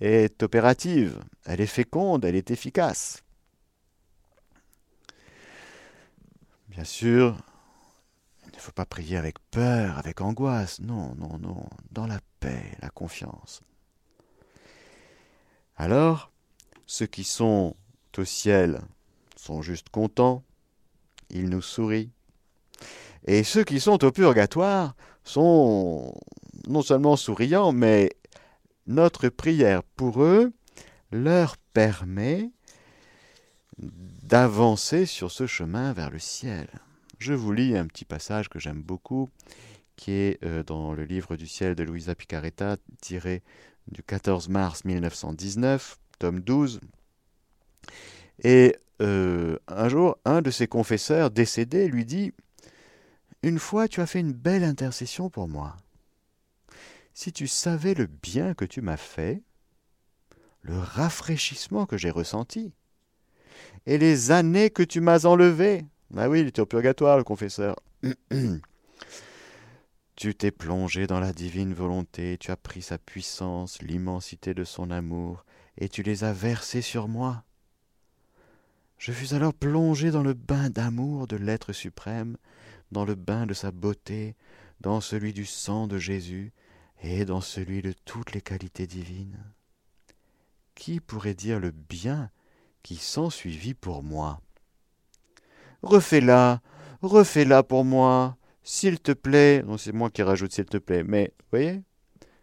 est 0.00 0.42
opérative, 0.42 1.22
elle 1.44 1.60
est 1.60 1.66
féconde, 1.66 2.24
elle 2.24 2.36
est 2.36 2.50
efficace. 2.50 3.22
Bien 6.68 6.84
sûr, 6.84 7.36
il 8.46 8.56
ne 8.56 8.60
faut 8.60 8.72
pas 8.72 8.84
prier 8.84 9.16
avec 9.16 9.38
peur, 9.50 9.96
avec 9.98 10.20
angoisse, 10.20 10.80
non, 10.80 11.14
non, 11.14 11.38
non, 11.38 11.68
dans 11.90 12.06
la 12.06 12.20
paix, 12.40 12.76
la 12.80 12.90
confiance. 12.90 13.62
Alors, 15.76 16.30
ceux 16.86 17.06
qui 17.06 17.24
sont 17.24 17.76
au 18.18 18.24
ciel 18.24 18.80
sont 19.36 19.60
juste 19.60 19.90
contents, 19.90 20.42
ils 21.30 21.48
nous 21.48 21.62
sourient. 21.62 22.10
Et 23.26 23.42
ceux 23.42 23.64
qui 23.64 23.80
sont 23.80 24.04
au 24.04 24.12
purgatoire 24.12 24.94
sont 25.24 26.14
non 26.68 26.82
seulement 26.82 27.16
souriants, 27.16 27.72
mais 27.72 28.10
notre 28.86 29.28
prière 29.28 29.82
pour 29.82 30.22
eux 30.22 30.52
leur 31.10 31.56
permet 31.72 32.50
d'avancer 33.78 35.06
sur 35.06 35.30
ce 35.30 35.46
chemin 35.46 35.92
vers 35.92 36.10
le 36.10 36.18
ciel. 36.18 36.68
Je 37.18 37.32
vous 37.32 37.52
lis 37.52 37.76
un 37.76 37.86
petit 37.86 38.04
passage 38.04 38.48
que 38.48 38.58
j'aime 38.58 38.82
beaucoup, 38.82 39.28
qui 39.96 40.12
est 40.12 40.44
euh, 40.44 40.62
dans 40.62 40.92
le 40.92 41.04
livre 41.04 41.36
du 41.36 41.46
ciel 41.46 41.74
de 41.74 41.82
Louisa 41.82 42.14
Picaretta, 42.14 42.76
tiré 43.00 43.42
du 43.88 44.02
14 44.02 44.48
mars 44.48 44.84
1919, 44.84 45.98
tome 46.18 46.40
12. 46.40 46.80
Et 48.44 48.76
euh, 49.02 49.58
un 49.68 49.88
jour, 49.88 50.18
un 50.24 50.42
de 50.42 50.50
ses 50.50 50.66
confesseurs 50.66 51.30
décédé 51.30 51.88
lui 51.88 52.04
dit 52.04 52.32
Une 53.42 53.58
fois, 53.58 53.88
tu 53.88 54.00
as 54.00 54.06
fait 54.06 54.20
une 54.20 54.32
belle 54.32 54.64
intercession 54.64 55.30
pour 55.30 55.48
moi. 55.48 55.76
Si 57.14 57.32
tu 57.32 57.46
savais 57.46 57.94
le 57.94 58.06
bien 58.06 58.54
que 58.54 58.64
tu 58.64 58.80
m'as 58.80 58.96
fait, 58.96 59.42
le 60.62 60.78
rafraîchissement 60.78 61.86
que 61.86 61.96
j'ai 61.96 62.10
ressenti, 62.10 62.74
et 63.86 63.98
les 63.98 64.30
années 64.32 64.70
que 64.70 64.82
tu 64.82 65.00
m'as 65.00 65.24
enlevées. 65.26 65.84
Ah 66.16 66.28
oui, 66.28 66.40
il 66.40 66.48
était 66.48 66.60
au 66.60 66.66
purgatoire, 66.66 67.16
le 67.16 67.24
confesseur. 67.24 67.76
tu 70.16 70.34
t'es 70.34 70.50
plongé 70.50 71.06
dans 71.06 71.20
la 71.20 71.32
divine 71.32 71.72
volonté, 71.72 72.36
tu 72.38 72.50
as 72.50 72.56
pris 72.56 72.82
sa 72.82 72.98
puissance, 72.98 73.80
l'immensité 73.82 74.54
de 74.54 74.64
son 74.64 74.90
amour, 74.90 75.44
et 75.78 75.88
tu 75.88 76.02
les 76.02 76.24
as 76.24 76.32
versés 76.32 76.82
sur 76.82 77.08
moi. 77.08 77.45
Je 78.98 79.12
fus 79.12 79.34
alors 79.34 79.54
plongé 79.54 80.10
dans 80.10 80.22
le 80.22 80.34
bain 80.34 80.70
d'amour 80.70 81.26
de 81.26 81.36
l'être 81.36 81.72
suprême, 81.72 82.36
dans 82.92 83.04
le 83.04 83.14
bain 83.14 83.46
de 83.46 83.54
sa 83.54 83.70
beauté, 83.70 84.36
dans 84.80 85.00
celui 85.00 85.32
du 85.32 85.44
sang 85.44 85.86
de 85.86 85.98
Jésus, 85.98 86.52
et 87.02 87.24
dans 87.24 87.40
celui 87.40 87.82
de 87.82 87.92
toutes 88.04 88.32
les 88.32 88.40
qualités 88.40 88.86
divines. 88.86 89.38
Qui 90.74 91.00
pourrait 91.00 91.34
dire 91.34 91.60
le 91.60 91.70
bien 91.70 92.30
qui 92.82 92.96
s'ensuivit 92.96 93.74
pour 93.74 94.02
moi? 94.02 94.40
Refais-la, 95.82 96.62
refais-la 97.02 97.62
pour 97.62 97.84
moi, 97.84 98.36
s'il 98.62 98.98
te 98.98 99.12
plaît. 99.12 99.62
Non, 99.62 99.76
c'est 99.76 99.92
moi 99.92 100.10
qui 100.10 100.22
rajoute 100.22 100.52
s'il 100.52 100.64
te 100.64 100.78
plaît, 100.78 101.04
mais 101.04 101.32
voyez, 101.50 101.82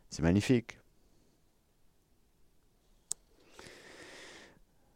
c'est 0.09 0.21
magnifique. 0.21 0.79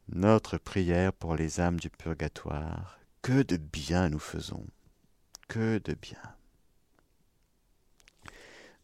Notre 0.09 0.57
prière 0.57 1.11
pour 1.11 1.35
les 1.35 1.59
âmes 1.59 1.79
du 1.79 1.89
purgatoire, 1.89 2.97
que 3.21 3.43
de 3.43 3.57
bien 3.57 4.07
nous 4.07 4.19
faisons, 4.19 4.65
que 5.49 5.79
de 5.79 5.93
bien. 5.95 6.21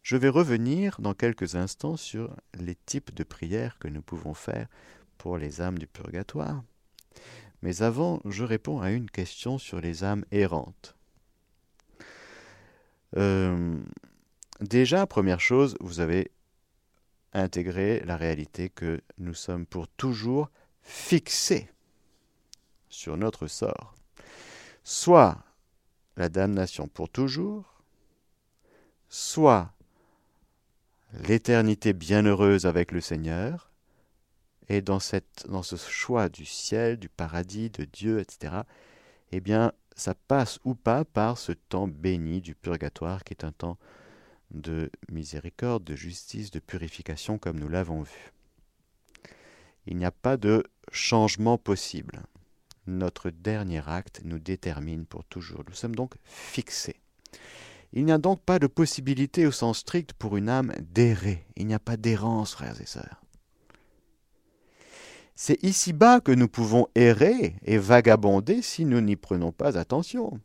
Je 0.02 0.18
vais 0.18 0.28
revenir 0.28 1.00
dans 1.00 1.14
quelques 1.14 1.54
instants 1.54 1.96
sur 1.96 2.36
les 2.52 2.74
types 2.74 3.14
de 3.14 3.24
prières 3.24 3.78
que 3.78 3.88
nous 3.88 4.02
pouvons 4.02 4.34
faire 4.34 4.68
pour 5.16 5.38
les 5.38 5.62
âmes 5.62 5.78
du 5.78 5.86
purgatoire. 5.86 6.62
Mais 7.62 7.80
avant, 7.80 8.20
je 8.26 8.44
réponds 8.44 8.82
à 8.82 8.90
une 8.90 9.10
question 9.10 9.56
sur 9.56 9.80
les 9.80 10.04
âmes 10.04 10.26
errantes. 10.30 10.94
Euh, 13.16 13.78
déjà, 14.60 15.06
première 15.06 15.40
chose, 15.40 15.74
vous 15.80 16.00
avez 16.00 16.30
intégré 17.32 18.00
la 18.00 18.18
réalité 18.18 18.68
que 18.68 19.00
nous 19.16 19.32
sommes 19.32 19.64
pour 19.64 19.88
toujours 19.88 20.50
fixés 20.84 21.68
sur 22.88 23.16
notre 23.16 23.46
sort. 23.46 23.94
Soit 24.84 25.38
la 26.16 26.28
damnation 26.28 26.86
pour 26.86 27.08
toujours, 27.08 27.82
soit 29.08 29.72
l'éternité 31.26 31.92
bienheureuse 31.92 32.66
avec 32.66 32.92
le 32.92 33.00
Seigneur, 33.00 33.70
et 34.68 34.80
dans, 34.80 35.00
cette, 35.00 35.46
dans 35.48 35.62
ce 35.62 35.76
choix 35.76 36.28
du 36.28 36.44
ciel, 36.44 36.98
du 36.98 37.08
paradis, 37.08 37.70
de 37.70 37.84
Dieu, 37.84 38.20
etc., 38.20 38.62
eh 39.32 39.40
bien, 39.40 39.72
ça 39.96 40.14
passe 40.14 40.58
ou 40.64 40.74
pas 40.74 41.04
par 41.04 41.38
ce 41.38 41.52
temps 41.52 41.88
béni 41.88 42.40
du 42.40 42.54
purgatoire, 42.54 43.24
qui 43.24 43.34
est 43.34 43.44
un 43.44 43.52
temps 43.52 43.78
de 44.50 44.90
miséricorde, 45.10 45.84
de 45.84 45.96
justice, 45.96 46.50
de 46.50 46.60
purification, 46.60 47.38
comme 47.38 47.58
nous 47.58 47.68
l'avons 47.68 48.02
vu. 48.02 48.32
Il 49.86 49.96
n'y 49.96 50.04
a 50.04 50.10
pas 50.10 50.36
de 50.36 50.64
changement 50.90 51.58
possible. 51.58 52.22
Notre 52.86 53.30
dernier 53.30 53.82
acte 53.86 54.20
nous 54.24 54.38
détermine 54.38 55.06
pour 55.06 55.24
toujours. 55.24 55.64
Nous 55.68 55.74
sommes 55.74 55.94
donc 55.94 56.14
fixés. 56.24 57.00
Il 57.92 58.04
n'y 58.04 58.12
a 58.12 58.18
donc 58.18 58.42
pas 58.42 58.58
de 58.58 58.66
possibilité 58.66 59.46
au 59.46 59.52
sens 59.52 59.78
strict 59.78 60.12
pour 60.14 60.36
une 60.36 60.48
âme 60.48 60.72
d'errer. 60.80 61.46
Il 61.56 61.66
n'y 61.66 61.74
a 61.74 61.78
pas 61.78 61.96
d'errance, 61.96 62.52
frères 62.52 62.80
et 62.80 62.86
sœurs. 62.86 63.22
C'est 65.36 65.62
ici-bas 65.62 66.20
que 66.20 66.32
nous 66.32 66.48
pouvons 66.48 66.86
errer 66.94 67.56
et 67.64 67.78
vagabonder 67.78 68.62
si 68.62 68.84
nous 68.84 69.00
n'y 69.00 69.16
prenons 69.16 69.52
pas 69.52 69.78
attention. 69.78 70.40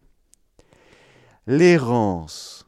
L'errance 1.47 2.67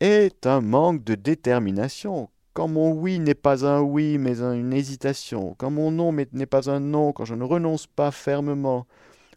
est 0.00 0.46
un 0.46 0.60
manque 0.60 1.04
de 1.04 1.14
détermination. 1.14 2.30
Quand 2.58 2.66
mon 2.66 2.90
oui 2.90 3.20
n'est 3.20 3.36
pas 3.36 3.64
un 3.64 3.80
oui, 3.80 4.18
mais 4.18 4.40
une 4.40 4.72
hésitation, 4.72 5.54
quand 5.58 5.70
mon 5.70 5.92
non 5.92 6.12
n'est 6.12 6.44
pas 6.44 6.68
un 6.68 6.80
non, 6.80 7.12
quand 7.12 7.24
je 7.24 7.36
ne 7.36 7.44
renonce 7.44 7.86
pas 7.86 8.10
fermement 8.10 8.88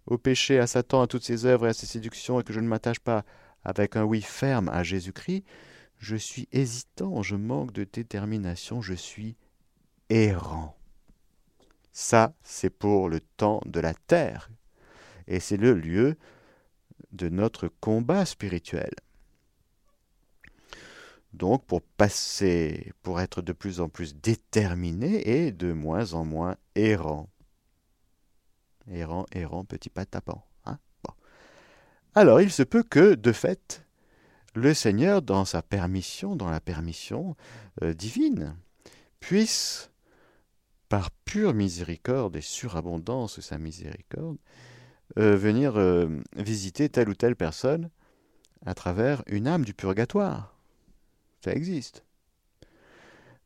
au 0.07 0.17
péché, 0.17 0.57
à 0.57 0.65
Satan, 0.65 1.03
à 1.03 1.05
toutes 1.05 1.23
ses 1.23 1.45
œuvres 1.45 1.67
et 1.67 1.69
à 1.69 1.73
ses 1.73 1.85
séductions, 1.85 2.39
et 2.39 2.43
que 2.43 2.51
je 2.51 2.59
ne 2.59 2.67
m'attache 2.67 2.99
pas 2.99 3.23
avec 3.63 3.95
un 3.95 4.01
oui 4.05 4.23
ferme 4.23 4.69
à 4.69 4.81
Jésus-Christ, 4.81 5.43
je 5.99 6.15
suis 6.15 6.49
hésitant, 6.51 7.21
je 7.21 7.35
manque 7.35 7.73
de 7.73 7.83
détermination, 7.83 8.81
je 8.81 8.95
suis 8.95 9.37
errant. 10.09 10.75
Ça, 11.91 12.33
c'est 12.41 12.71
pour 12.71 13.07
le 13.07 13.19
temps 13.19 13.61
de 13.67 13.79
la 13.79 13.93
terre. 13.93 14.49
Et 15.27 15.39
c'est 15.39 15.57
le 15.57 15.75
lieu 15.75 16.17
de 17.11 17.29
notre 17.29 17.67
combat 17.67 18.25
spirituel. 18.25 18.89
Donc 21.33 21.65
pour 21.65 21.81
passer, 21.81 22.91
pour 23.03 23.21
être 23.21 23.41
de 23.41 23.53
plus 23.53 23.79
en 23.79 23.89
plus 23.89 24.15
déterminé 24.15 25.45
et 25.45 25.51
de 25.51 25.71
moins 25.71 26.13
en 26.13 26.25
moins 26.25 26.57
errant. 26.75 27.29
Errant, 28.89 29.25
errant, 29.31 29.63
petit 29.63 29.89
pas 29.89 30.05
tapant. 30.05 30.45
Alors 32.13 32.41
il 32.41 32.51
se 32.51 32.63
peut 32.63 32.83
que, 32.83 33.15
de 33.15 33.31
fait, 33.31 33.85
le 34.53 34.73
Seigneur, 34.73 35.21
dans 35.21 35.45
sa 35.45 35.61
permission, 35.61 36.35
dans 36.35 36.49
la 36.49 36.59
permission 36.59 37.37
euh, 37.83 37.93
divine, 37.93 38.57
puisse, 39.21 39.91
par 40.89 41.09
pure 41.23 41.53
miséricorde 41.53 42.35
et 42.35 42.41
surabondance 42.41 43.37
de 43.37 43.41
sa 43.41 43.57
miséricorde, 43.57 44.37
euh, 45.17 45.37
venir 45.37 45.77
euh, 45.77 46.21
visiter 46.35 46.89
telle 46.89 47.07
ou 47.07 47.15
telle 47.15 47.37
personne 47.37 47.89
à 48.65 48.73
travers 48.73 49.23
une 49.27 49.47
âme 49.47 49.63
du 49.63 49.73
purgatoire. 49.73 50.60
Ça 51.43 51.53
existe. 51.53 52.03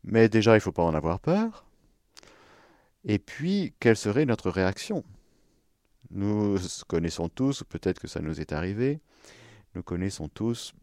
Mais 0.03 0.29
déjà, 0.29 0.51
il 0.51 0.55
ne 0.55 0.59
faut 0.59 0.71
pas 0.71 0.83
en 0.83 0.93
avoir 0.93 1.19
peur. 1.19 1.65
Et 3.05 3.19
puis, 3.19 3.73
quelle 3.79 3.95
serait 3.95 4.25
notre 4.25 4.49
réaction? 4.49 5.03
Nous 6.11 6.57
connaissons 6.87 7.29
tous, 7.29 7.63
peut-être 7.63 7.99
que 7.99 8.07
ça 8.07 8.21
nous 8.21 8.39
est 8.39 8.53
arrivé, 8.53 8.99
nous 9.73 9.83
connaissons 9.83 10.27
tous 10.27 10.73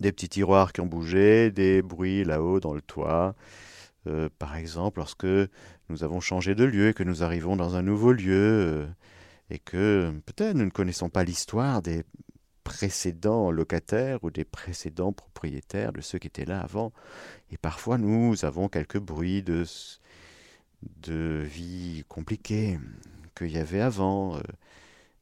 des 0.00 0.12
petits 0.12 0.28
tiroirs 0.28 0.72
qui 0.72 0.80
ont 0.80 0.86
bougé, 0.86 1.50
des 1.50 1.82
bruits 1.82 2.24
là-haut 2.24 2.60
dans 2.60 2.74
le 2.74 2.82
toit. 2.82 3.34
Euh, 4.06 4.28
par 4.38 4.56
exemple, 4.56 4.98
lorsque 4.98 5.26
nous 5.88 6.04
avons 6.04 6.20
changé 6.20 6.54
de 6.54 6.64
lieu 6.64 6.92
que 6.92 7.02
nous 7.02 7.22
arrivons 7.22 7.56
dans 7.56 7.76
un 7.76 7.82
nouveau 7.82 8.12
lieu 8.12 8.34
euh, 8.34 8.86
et 9.50 9.58
que 9.58 10.12
peut-être 10.26 10.54
nous 10.54 10.64
ne 10.64 10.70
connaissons 10.70 11.08
pas 11.08 11.24
l'histoire 11.24 11.82
des 11.82 12.04
précédents 12.66 13.52
locataires 13.52 14.24
ou 14.24 14.30
des 14.30 14.44
précédents 14.44 15.12
propriétaires 15.12 15.92
de 15.92 16.00
ceux 16.00 16.18
qui 16.18 16.26
étaient 16.26 16.44
là 16.44 16.60
avant. 16.60 16.92
Et 17.52 17.56
parfois 17.56 17.96
nous 17.96 18.44
avons 18.44 18.68
quelques 18.68 18.98
bruits 18.98 19.44
de, 19.44 19.64
de 20.82 21.44
vie 21.44 22.02
compliquée, 22.08 22.80
qu'il 23.36 23.52
y 23.52 23.58
avait 23.58 23.80
avant, 23.80 24.36
euh, 24.36 24.40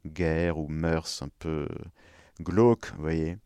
guerre 0.07 0.57
ou 0.57 0.69
mœurs 0.69 1.21
un 1.23 1.29
peu 1.39 1.69
glauques, 2.41 2.93
vous 2.97 3.03
voyez. 3.03 3.37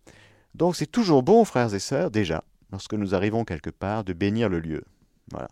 Donc 0.54 0.76
c'est 0.76 0.86
toujours 0.86 1.24
bon, 1.24 1.44
frères 1.44 1.74
et 1.74 1.80
sœurs, 1.80 2.12
déjà, 2.12 2.44
lorsque 2.70 2.94
nous 2.94 3.16
arrivons 3.16 3.44
quelque 3.44 3.70
part, 3.70 4.04
de 4.04 4.12
bénir 4.12 4.48
le 4.48 4.60
lieu. 4.60 4.84
Voilà. 5.32 5.48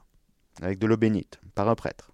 Avec 0.63 0.79
de 0.79 0.87
l'eau 0.87 0.97
bénite, 0.97 1.41
par 1.57 1.69
un 1.69 1.75
prêtre. 1.75 2.13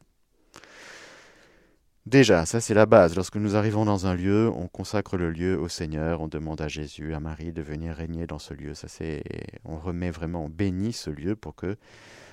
Déjà, 2.13 2.45
ça 2.45 2.61
c'est 2.61 2.75
la 2.75 2.85
base. 2.85 3.17
Lorsque 3.17 3.37
nous 3.37 3.57
arrivons 3.57 3.87
dans 3.87 4.07
un 4.07 4.15
lieu, 4.15 4.51
on 4.55 4.69
consacre 4.69 5.17
le 5.17 5.31
lieu 5.31 5.59
au 5.59 5.69
Seigneur, 5.69 6.21
on 6.21 6.29
demande 6.29 6.61
à 6.61 6.69
Jésus, 6.69 7.15
à 7.15 7.21
Marie 7.21 7.53
de 7.53 7.63
venir 7.63 7.95
régner 7.95 8.27
dans 8.27 8.39
ce 8.39 8.53
lieu. 8.53 8.75
Ça 8.75 8.87
c'est, 8.87 9.23
on 9.65 9.79
remet 9.79 10.11
vraiment, 10.11 10.45
on 10.45 10.51
bénit 10.51 10.93
ce 10.93 11.09
lieu 11.09 11.37
pour 11.37 11.55
que 11.55 11.79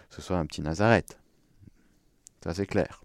ce 0.09 0.21
soit 0.21 0.37
un 0.37 0.45
petit 0.45 0.61
Nazareth. 0.61 1.17
Ça 2.43 2.53
c'est 2.53 2.65
clair 2.65 3.01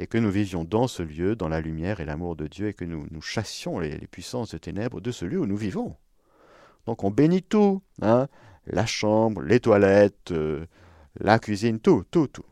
et 0.00 0.08
que 0.08 0.18
nous 0.18 0.32
vivions 0.32 0.64
dans 0.64 0.88
ce 0.88 1.04
lieu, 1.04 1.36
dans 1.36 1.48
la 1.48 1.60
lumière 1.60 2.00
et 2.00 2.04
l'amour 2.04 2.34
de 2.34 2.48
Dieu, 2.48 2.66
et 2.66 2.74
que 2.74 2.84
nous, 2.84 3.22
chassions 3.22 3.78
les, 3.78 3.98
puissances 4.08 4.50
de 4.50 4.58
ténèbres 4.58 5.00
de 5.00 5.12
ce 5.12 5.26
lieu 5.26 5.38
où 5.38 5.46
nous 5.46 5.56
vivons. 5.56 5.94
Donc 6.86 7.04
on 7.04 7.12
bénit 7.12 7.42
tout, 7.42 7.82
hein, 8.02 8.26
la 8.66 8.84
chambre, 8.84 9.42
les 9.42 9.60
toilettes, 9.60 10.32
euh, 10.32 10.66
la 11.20 11.38
cuisine, 11.38 11.78
tout, 11.78 12.02
tout, 12.10 12.26
tout. 12.26 12.46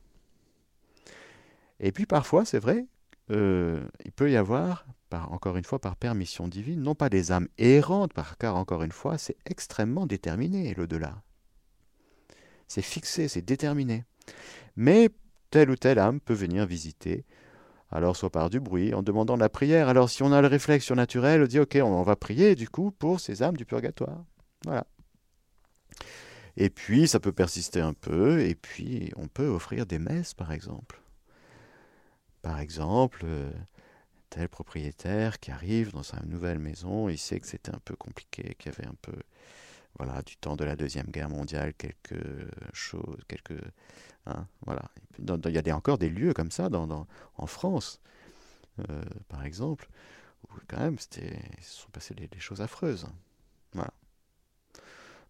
Et 1.80 1.90
puis 1.90 2.06
parfois, 2.06 2.44
c'est 2.44 2.60
vrai, 2.60 2.86
euh, 3.30 3.86
il 4.04 4.12
peut 4.12 4.30
y 4.30 4.36
avoir, 4.36 4.86
encore 5.30 5.56
une 5.56 5.64
fois, 5.64 5.80
par 5.80 5.96
permission 5.96 6.48
divine, 6.48 6.82
non 6.82 6.94
pas 6.94 7.08
des 7.08 7.32
âmes 7.32 7.48
errantes, 7.58 8.12
car 8.38 8.56
encore 8.56 8.82
une 8.82 8.92
fois, 8.92 9.18
c'est 9.18 9.36
extrêmement 9.46 10.06
déterminé 10.06 10.74
l'au-delà. 10.74 11.22
c'est 12.68 12.82
fixé, 12.82 13.28
c'est 13.28 13.42
déterminé. 13.42 14.04
Mais 14.76 15.10
telle 15.50 15.70
ou 15.70 15.76
telle 15.76 15.98
âme 15.98 16.20
peut 16.20 16.34
venir 16.34 16.66
visiter, 16.66 17.24
alors 17.90 18.16
soit 18.16 18.30
par 18.30 18.50
du 18.50 18.60
bruit, 18.60 18.94
en 18.94 19.02
demandant 19.02 19.36
la 19.36 19.48
prière. 19.48 19.88
Alors 19.88 20.10
si 20.10 20.22
on 20.22 20.32
a 20.32 20.40
le 20.40 20.48
réflexe 20.48 20.84
surnaturel, 20.84 21.42
on 21.42 21.46
dit 21.46 21.60
ok, 21.60 21.78
on 21.82 22.02
va 22.02 22.16
prier 22.16 22.54
du 22.54 22.68
coup 22.68 22.90
pour 22.90 23.20
ces 23.20 23.42
âmes 23.42 23.56
du 23.56 23.64
purgatoire. 23.64 24.24
Voilà. 24.64 24.86
Et 26.56 26.70
puis 26.70 27.06
ça 27.06 27.20
peut 27.20 27.32
persister 27.32 27.80
un 27.80 27.94
peu, 27.94 28.40
et 28.40 28.54
puis 28.54 29.12
on 29.16 29.28
peut 29.28 29.46
offrir 29.46 29.86
des 29.86 29.98
messes 29.98 30.34
par 30.34 30.52
exemple. 30.52 31.00
Par 32.46 32.60
exemple, 32.60 33.22
euh, 33.24 33.50
tel 34.30 34.48
propriétaire 34.48 35.40
qui 35.40 35.50
arrive 35.50 35.90
dans 35.90 36.04
sa 36.04 36.20
nouvelle 36.26 36.60
maison, 36.60 37.08
il 37.08 37.18
sait 37.18 37.40
que 37.40 37.46
c'était 37.48 37.74
un 37.74 37.80
peu 37.84 37.96
compliqué, 37.96 38.54
qu'il 38.56 38.70
y 38.70 38.74
avait 38.76 38.86
un 38.86 38.94
peu, 39.02 39.16
voilà, 39.98 40.22
du 40.22 40.36
temps 40.36 40.54
de 40.54 40.64
la 40.64 40.76
deuxième 40.76 41.08
guerre 41.08 41.28
mondiale, 41.28 41.74
quelque 41.74 42.14
chose, 42.72 43.16
hein, 44.26 44.46
voilà. 44.64 44.92
Il 45.18 45.66
y 45.66 45.70
a 45.70 45.76
encore 45.76 45.98
des 45.98 46.08
lieux 46.08 46.34
comme 46.34 46.52
ça 46.52 46.68
en 47.36 47.46
France, 47.48 48.00
euh, 48.78 49.02
par 49.26 49.44
exemple, 49.44 49.88
où 50.44 50.52
quand 50.68 50.78
même, 50.78 51.00
se 51.00 51.08
sont 51.62 51.90
passées 51.90 52.14
des, 52.14 52.28
choses 52.38 52.60
affreuses. 52.60 53.08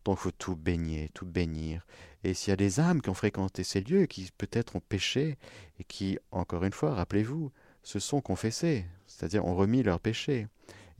Donc 0.07 0.19
il 0.21 0.23
faut 0.23 0.31
tout 0.31 0.55
baigner, 0.55 1.11
tout 1.14 1.27
bénir. 1.27 1.85
Et 2.23 2.33
s'il 2.33 2.51
y 2.51 2.53
a 2.53 2.57
des 2.57 2.79
âmes 2.79 3.03
qui 3.03 3.11
ont 3.11 3.14
fréquenté 3.14 3.64
ces 3.64 3.81
lieux, 3.81 4.07
qui 4.07 4.31
peut-être 4.38 4.77
ont 4.77 4.81
péché, 4.81 5.37
et 5.81 5.85
qui, 5.85 6.16
encore 6.31 6.62
une 6.62 6.73
fois, 6.73 6.95
rappelez-vous, 6.95 7.51
se 7.83 7.99
sont 7.99 8.21
confessés, 8.21 8.87
c'est-à-dire 9.09 9.45
ont 9.45 9.57
remis 9.57 9.83
leurs 9.83 9.99
péchés, 9.99 10.47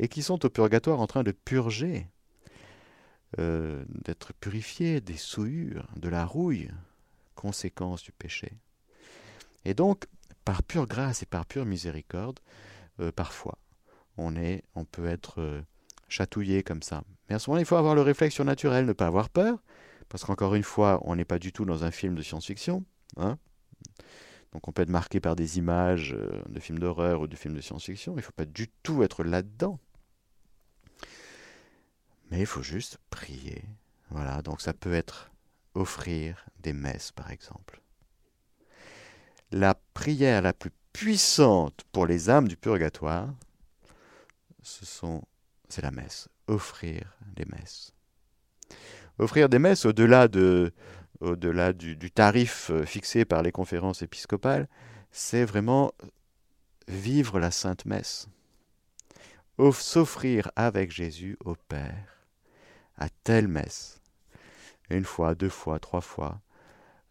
et 0.01 0.09
qui 0.09 0.23
sont 0.23 0.45
au 0.45 0.51
purgatoire 0.51 0.99
en 0.99 1.07
train 1.07 1.23
de 1.23 1.31
purger, 1.31 2.09
euh, 3.39 3.85
d'être 3.89 4.33
purifiés 4.35 5.01
des 5.01 5.17
souillures, 5.17 5.87
de 5.95 6.09
la 6.09 6.25
rouille, 6.25 6.73
conséquence 7.37 8.03
du 8.03 8.11
péché. 8.11 8.55
Et 9.65 9.75
donc, 9.75 10.07
par 10.45 10.65
pure 10.65 10.89
grâce 10.89 11.23
et 11.23 11.27
par 11.27 11.47
pure 11.47 11.65
miséricorde, 11.65 12.41
euh, 12.99 13.13
parfois, 13.13 13.59
on, 14.17 14.35
est, 14.35 14.65
on 14.75 14.85
peut 14.85 15.07
être 15.07 15.41
euh, 15.41 15.63
chatouillé 16.09 16.63
comme 16.63 16.83
ça. 16.83 17.03
Mais 17.29 17.35
à 17.35 17.39
ce 17.39 17.51
moment-là, 17.51 17.63
il 17.63 17.67
faut 17.67 17.77
avoir 17.77 17.95
le 17.95 18.03
réflexe 18.03 18.39
naturel, 18.41 18.87
ne 18.87 18.93
pas 18.93 19.07
avoir 19.07 19.29
peur, 19.29 19.59
parce 20.09 20.25
qu'encore 20.25 20.55
une 20.55 20.63
fois, 20.63 21.01
on 21.03 21.17
n'est 21.17 21.25
pas 21.25 21.39
du 21.39 21.53
tout 21.53 21.65
dans 21.65 21.85
un 21.85 21.91
film 21.91 22.15
de 22.15 22.23
science-fiction. 22.23 22.85
Hein 23.17 23.39
donc 24.53 24.69
on 24.69 24.73
peut 24.73 24.83
être 24.83 24.89
marqué 24.89 25.21
par 25.21 25.37
des 25.37 25.59
images 25.59 26.15
euh, 26.15 26.43
de 26.49 26.61
films 26.61 26.79
d'horreur 26.79 27.21
ou 27.21 27.27
de 27.27 27.37
films 27.37 27.55
de 27.55 27.61
science-fiction. 27.61 28.15
Il 28.15 28.17
ne 28.17 28.23
faut 28.23 28.33
pas 28.33 28.47
du 28.47 28.69
tout 28.83 29.03
être 29.03 29.23
là-dedans. 29.23 29.79
Mais 32.31 32.41
il 32.41 32.47
faut 32.47 32.63
juste 32.63 32.99
prier. 33.11 33.65
Voilà, 34.11 34.41
donc 34.43 34.61
ça 34.61 34.73
peut 34.73 34.95
être 34.95 35.31
offrir 35.75 36.47
des 36.61 36.73
messes, 36.73 37.13
par 37.13 37.31
exemple. 37.31 37.83
La 39.53 39.75
prière 39.95 40.43
la 40.43 40.53
plus 40.53 40.73
puissante 40.93 41.85
pour 41.93 42.07
les 42.07 42.31
âmes 42.31 42.49
du 42.49 42.57
purgatoire, 42.57 43.29
ce 44.63 44.87
sont, 44.87 45.23
c'est 45.69 45.83
la 45.83 45.91
messe. 45.91 46.29
Offrir 46.47 47.17
des 47.35 47.45
messes. 47.45 47.93
Offrir 49.19 49.49
des 49.49 49.59
messes 49.59 49.85
au-delà 49.85 50.29
de, 50.29 50.73
au-delà 51.21 51.73
du, 51.73 52.11
tarif 52.11 52.71
euh, 52.71 52.85
fixé 52.85 53.25
par 53.25 53.43
les 53.43 53.53
conférences 53.53 54.03
épiscopales, 54.03 54.69
c'est 55.11 55.45
vraiment 55.45 55.93
vivre 56.89 57.41
la 57.41 57.51
Sainte 57.51 57.87
Messe, 57.87 58.29
s'offrir 59.73 60.51
avec 60.57 60.91
Jésus 60.91 61.37
au 61.45 61.55
Père, 61.69 62.27
à 62.97 63.09
telle 63.25 63.49
messe, 63.49 64.01
une 64.91 65.05
fois, 65.05 65.35
deux 65.35 65.49
fois, 65.49 65.79
trois 65.79 66.01
fois, 66.01 66.41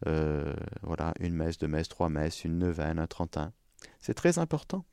euh, 0.07 0.53
voilà, 0.83 1.13
une 1.19 1.33
messe, 1.33 1.57
deux 1.57 1.67
messes, 1.67 1.89
trois 1.89 2.09
messes, 2.09 2.43
une 2.43 2.59
neuvaine, 2.59 2.99
un 2.99 3.07
trentin. 3.07 3.51
C'est 3.99 4.13
très 4.13 4.39
important. 4.39 4.85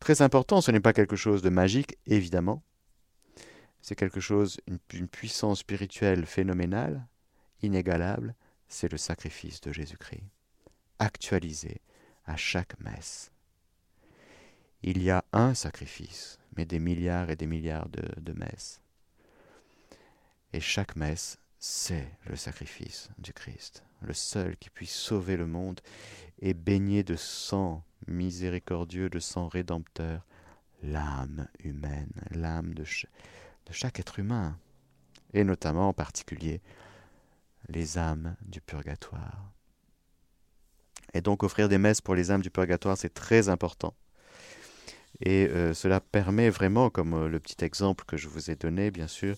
Très 0.00 0.22
important, 0.22 0.60
ce 0.60 0.70
n'est 0.70 0.80
pas 0.80 0.92
quelque 0.92 1.16
chose 1.16 1.42
de 1.42 1.50
magique, 1.50 1.96
évidemment. 2.06 2.62
C'est 3.80 3.96
quelque 3.96 4.20
chose, 4.20 4.60
une 4.92 5.08
puissance 5.08 5.60
spirituelle 5.60 6.26
phénoménale, 6.26 7.06
inégalable, 7.62 8.34
c'est 8.68 8.90
le 8.90 8.98
sacrifice 8.98 9.60
de 9.60 9.72
Jésus-Christ, 9.72 10.24
actualisé 10.98 11.80
à 12.26 12.36
chaque 12.36 12.78
messe. 12.80 13.32
Il 14.82 15.02
y 15.02 15.10
a 15.10 15.24
un 15.32 15.54
sacrifice, 15.54 16.38
mais 16.56 16.64
des 16.64 16.78
milliards 16.78 17.30
et 17.30 17.36
des 17.36 17.46
milliards 17.46 17.88
de, 17.88 18.32
messes. 18.32 18.80
Et 20.52 20.60
chaque 20.60 20.94
messe, 20.94 21.38
c'est 21.58 22.08
le 22.26 22.36
sacrifice 22.36 23.08
du 23.18 23.32
Christ, 23.32 23.82
le 24.02 24.14
seul 24.14 24.56
qui 24.56 24.70
puisse 24.70 24.94
sauver 24.94 25.36
le 25.36 25.46
monde 25.46 25.80
et 26.40 26.54
baigner 26.54 27.02
de 27.02 27.16
sang 27.16 27.82
miséricordieux, 28.08 29.08
de 29.08 29.18
sang 29.18 29.48
rédempteur, 29.48 30.26
l'âme 30.82 31.48
humaine, 31.60 32.10
l'âme 32.30 32.74
de, 32.74 32.84
chaque 33.70 34.00
être 34.00 34.18
humain, 34.18 34.58
et 35.34 35.44
notamment 35.44 35.88
en 35.88 35.92
particulier 35.92 36.60
les 37.68 37.98
âmes 37.98 38.36
du 38.42 38.60
purgatoire. 38.60 39.52
Et 41.14 41.20
donc 41.20 41.42
offrir 41.42 41.68
des 41.68 41.78
messes 41.78 42.00
pour 42.00 42.14
les 42.14 42.30
âmes 42.30 42.42
du 42.42 42.50
purgatoire, 42.50 42.96
c'est 42.96 43.12
très 43.12 43.48
important. 43.48 43.94
Et 45.20 45.48
euh, 45.48 45.74
cela 45.74 46.00
permet 46.00 46.50
vraiment, 46.50 46.90
comme 46.90 47.14
euh, 47.14 47.28
le 47.28 47.40
petit 47.40 47.64
exemple 47.64 48.04
que 48.04 48.16
je 48.16 48.28
vous 48.28 48.50
ai 48.50 48.56
donné, 48.56 48.90
bien 48.90 49.08
sûr, 49.08 49.36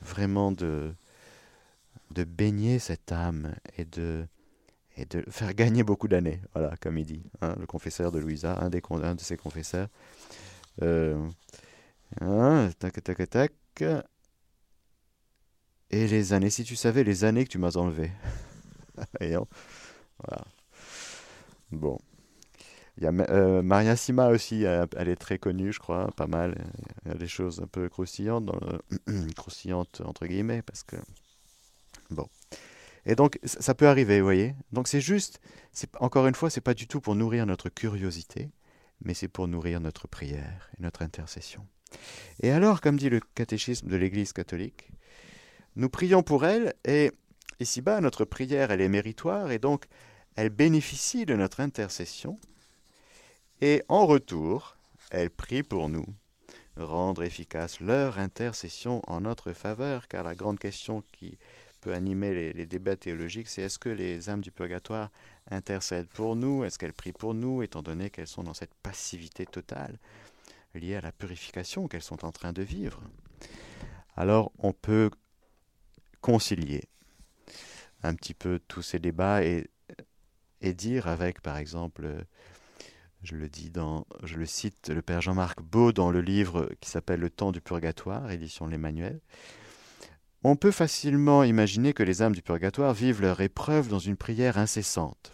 vraiment 0.00 0.52
de 0.52 0.94
baigner 2.10 2.78
cette 2.78 3.10
âme 3.10 3.54
et 3.76 3.84
de, 3.84 4.26
et 4.98 5.04
de 5.04 5.24
faire 5.30 5.54
gagner 5.54 5.84
beaucoup 5.84 6.08
d'années. 6.08 6.40
Voilà, 6.54 6.76
comme 6.80 6.98
il 6.98 7.06
dit, 7.06 7.22
hein, 7.40 7.54
le 7.58 7.66
confesseur 7.66 8.10
de 8.10 8.18
Louisa, 8.18 8.58
un, 8.60 8.68
des, 8.68 8.80
de 8.80 9.20
ses 9.20 9.36
confesseurs. 9.36 9.88
Euh, 10.82 11.24
hein, 12.20 12.70
tac, 12.78 13.02
tac, 13.02 13.30
tac. 13.30 13.52
Et 15.90 16.06
les 16.06 16.32
années, 16.32 16.50
si 16.50 16.64
tu 16.64 16.74
savais 16.74 17.04
les 17.04 17.24
années 17.24 17.44
que 17.44 17.50
tu 17.50 17.58
m'as 17.58 17.76
enlevées. 17.76 18.10
voilà. 19.20 20.44
Bon. 21.70 21.98
Il 22.96 23.04
y 23.04 23.06
a 23.06 23.10
euh, 23.10 23.62
Maria 23.62 23.94
Sima 23.94 24.30
aussi, 24.30 24.64
elle, 24.64 25.08
est 25.08 25.16
très 25.16 25.38
connue, 25.38 25.72
je 25.72 25.78
crois, 25.78 26.10
pas 26.16 26.26
mal. 26.26 26.56
Il 27.04 27.12
y 27.12 27.14
a 27.14 27.18
des 27.18 27.28
choses 27.28 27.60
un 27.60 27.68
peu 27.68 27.88
croustillantes, 27.88 28.50
croustillantes 29.36 30.02
entre 30.04 30.26
guillemets, 30.26 30.62
parce 30.62 30.82
que. 30.82 30.96
Bon. 32.10 32.28
Et 33.08 33.16
donc, 33.16 33.38
ça 33.42 33.74
peut 33.74 33.88
arriver, 33.88 34.20
vous 34.20 34.26
voyez. 34.26 34.54
Donc, 34.70 34.86
c'est 34.86 35.00
juste, 35.00 35.40
encore 35.98 36.26
une 36.26 36.34
fois, 36.34 36.50
c'est 36.50 36.60
pas 36.60 36.74
du 36.74 36.86
tout 36.86 37.00
pour 37.00 37.14
nourrir 37.14 37.46
notre 37.46 37.70
curiosité, 37.70 38.50
mais 39.02 39.14
c'est 39.14 39.28
pour 39.28 39.48
nourrir 39.48 39.80
notre 39.80 40.06
prière 40.06 40.68
et 40.78 40.82
notre 40.82 41.00
intercession. 41.00 41.66
Et 42.42 42.50
alors, 42.50 42.82
comme 42.82 42.98
dit 42.98 43.08
le 43.08 43.20
catéchisme 43.34 43.88
de 43.88 43.96
l'Église 43.96 44.34
catholique, 44.34 44.90
nous 45.74 45.88
prions 45.88 46.22
pour 46.22 46.44
elle 46.44 46.74
et 46.84 47.10
ici-bas, 47.60 48.02
notre 48.02 48.26
prière, 48.26 48.70
elle 48.70 48.82
est 48.82 48.90
méritoire 48.90 49.50
et 49.50 49.58
donc 49.58 49.86
elle 50.36 50.50
bénéficie 50.50 51.24
de 51.24 51.34
notre 51.34 51.60
intercession. 51.60 52.38
Et 53.62 53.82
en 53.88 54.04
retour, 54.04 54.76
elle 55.10 55.30
prie 55.30 55.62
pour 55.62 55.88
nous, 55.88 56.06
rendre 56.76 57.22
efficace 57.22 57.80
leur 57.80 58.18
intercession 58.18 59.00
en 59.06 59.22
notre 59.22 59.54
faveur, 59.54 60.08
car 60.08 60.24
la 60.24 60.34
grande 60.34 60.58
question 60.58 61.02
qui 61.12 61.38
peut 61.80 61.94
animer 61.94 62.52
les, 62.52 62.66
débats 62.66 62.96
théologiques, 62.96 63.48
c'est 63.48 63.62
est-ce 63.62 63.78
que 63.78 63.88
les 63.88 64.30
âmes 64.30 64.40
du 64.40 64.50
purgatoire 64.50 65.10
intercèdent 65.50 66.08
pour 66.08 66.36
nous? 66.36 66.64
Est-ce 66.64 66.78
qu'elles 66.78 66.92
prient 66.92 67.12
pour 67.12 67.34
nous, 67.34 67.62
étant 67.62 67.82
donné 67.82 68.10
qu'elles 68.10 68.26
sont 68.26 68.42
dans 68.42 68.54
cette 68.54 68.74
passivité 68.74 69.46
totale 69.46 69.98
liée 70.74 70.96
à 70.96 71.00
la 71.00 71.12
purification 71.12 71.88
qu'elles 71.88 72.02
sont 72.02 72.24
en 72.24 72.32
train 72.32 72.52
de 72.52 72.62
vivre? 72.62 73.00
Alors 74.16 74.52
on 74.58 74.72
peut 74.72 75.10
concilier 76.20 76.84
un 78.02 78.14
petit 78.14 78.34
peu 78.34 78.60
tous 78.68 78.82
ces 78.82 78.98
débats 78.98 79.44
et, 79.44 79.68
et 80.60 80.74
dire 80.74 81.06
avec, 81.06 81.40
par 81.40 81.56
exemple, 81.56 82.24
je 83.22 83.34
le 83.34 83.48
dis 83.48 83.70
dans, 83.70 84.06
je 84.22 84.36
le 84.36 84.46
cite, 84.46 84.90
le 84.90 85.02
père 85.02 85.20
Jean-Marc 85.20 85.60
Beau 85.60 85.92
dans 85.92 86.10
le 86.10 86.20
livre 86.20 86.70
qui 86.80 86.88
s'appelle 86.88 87.20
Le 87.20 87.30
temps 87.30 87.52
du 87.52 87.60
purgatoire, 87.60 88.30
édition 88.30 88.66
l'Emmanuel. 88.66 89.20
On 90.44 90.54
peut 90.54 90.70
facilement 90.70 91.42
imaginer 91.42 91.92
que 91.92 92.04
les 92.04 92.22
âmes 92.22 92.34
du 92.34 92.42
purgatoire 92.42 92.94
vivent 92.94 93.22
leur 93.22 93.40
épreuve 93.40 93.88
dans 93.88 93.98
une 93.98 94.16
prière 94.16 94.56
incessante. 94.56 95.32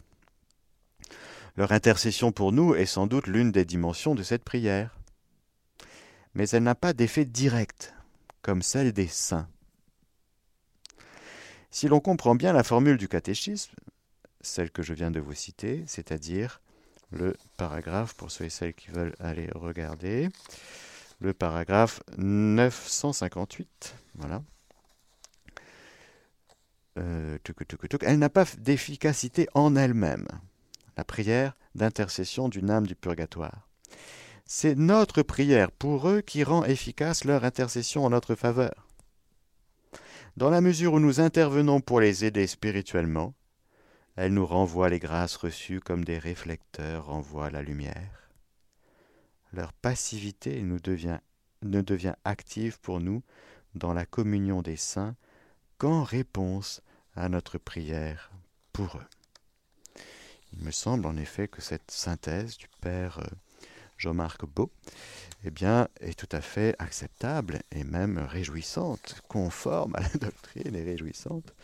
Leur 1.57 1.73
intercession 1.73 2.33
pour 2.33 2.53
nous 2.53 2.75
est 2.75 2.87
sans 2.87 3.07
doute 3.07 3.27
l'une 3.27 3.53
des 3.53 3.65
dimensions 3.65 4.15
de 4.15 4.23
cette 4.23 4.45
prière. 4.45 4.99
Mais 6.35 6.49
elle 6.49 6.63
n'a 6.63 6.75
pas 6.75 6.95
d'effet 6.95 7.27
direct, 7.27 7.95
comme 8.43 8.63
celle 8.63 8.93
des 8.93 9.07
saints. 9.07 9.49
Si 11.71 11.87
l'on 11.87 12.01
comprend 12.01 12.35
bien 12.35 12.53
la 12.53 12.65
formule 12.65 12.97
du 12.97 13.09
catéchisme, 13.09 13.75
celle 14.41 14.71
que 14.71 14.83
je 14.83 14.95
viens 14.95 15.11
de 15.11 15.21
vous 15.21 15.35
citer, 15.35 15.85
c'est-à-dire 15.87 16.61
le 17.11 17.37
paragraphe, 17.57 18.15
pour 18.15 18.31
ceux 18.31 18.47
et 18.47 18.51
celles 18.51 18.75
qui 18.75 18.91
veulent 18.91 19.15
aller 19.21 19.49
regarder, 19.55 20.29
le 21.21 21.33
paragraphe 21.35 22.01
958, 22.17 23.95
voilà. 24.17 24.43
Euh, 26.99 27.39
elle 28.03 28.19
n'a 28.19 28.31
pas 28.31 28.45
d'efficacité 28.59 29.49
en 29.55 29.77
elle-même. 29.77 30.29
La 30.97 31.05
prière 31.05 31.57
d'intercession 31.75 32.49
d'une 32.49 32.71
âme 32.71 32.87
du 32.87 32.95
purgatoire. 32.95 33.69
C'est 34.47 34.75
notre 34.75 35.23
prière 35.23 35.73
pour 35.73 36.09
eux 36.09 36.21
qui 36.21 36.45
rend 36.45 36.65
efficace 36.65 37.25
leur 37.25 37.45
intercession 37.45 38.05
en 38.05 38.11
notre 38.11 38.35
faveur. 38.35 38.87
Dans 40.37 40.51
la 40.51 40.61
mesure 40.61 40.95
où 40.95 41.01
nous 41.01 41.21
intervenons 41.21 41.81
pour 41.81 42.01
les 42.01 42.25
aider 42.25 42.47
spirituellement, 42.47 43.35
elle 44.17 44.35
nous 44.35 44.47
renvoie 44.47 44.89
les 44.89 44.99
grâces 44.99 45.37
reçues 45.37 45.81
comme 45.81 46.05
des 46.05 46.19
réflecteurs 46.19 47.07
renvoient 47.07 47.51
la 47.51 47.63
lumière. 47.63 48.31
Leur 49.53 49.73
passivité 49.73 50.63
ne 50.63 50.79
devient 51.81 52.15
active 52.25 52.81
pour 52.81 53.01
nous 53.01 53.23
dans 53.75 53.93
la 53.93 54.07
communion 54.07 54.63
des 54.63 54.77
saints 54.77 55.17
qu'en 55.85 56.03
réponse 56.03 56.81
à 57.15 57.29
notre 57.29 57.59
prière 57.59 58.31
pour 58.73 58.97
eux. 58.97 60.03
Il 60.55 60.65
me 60.65 60.71
semble 60.71 61.05
en 61.05 61.15
effet 61.19 61.47
que 61.47 61.61
cette 61.61 61.91
synthèse 61.91 62.57
du 62.57 62.69
Père 62.81 63.19
euh, 63.19 63.27
Jean-Marc 63.99 64.47
Beau 64.47 64.73
eh 65.45 65.51
bien, 65.51 65.89
est 66.01 66.19
tout 66.19 66.35
à 66.35 66.41
fait 66.41 66.75
acceptable 66.79 67.61
et 67.71 67.85
même 67.85 68.17
réjouissante, 68.17 69.21
conforme 69.29 69.95
à 69.97 70.01
la 70.01 70.09
doctrine 70.09 70.75
et 70.75 70.85
réjouissante 70.85 71.55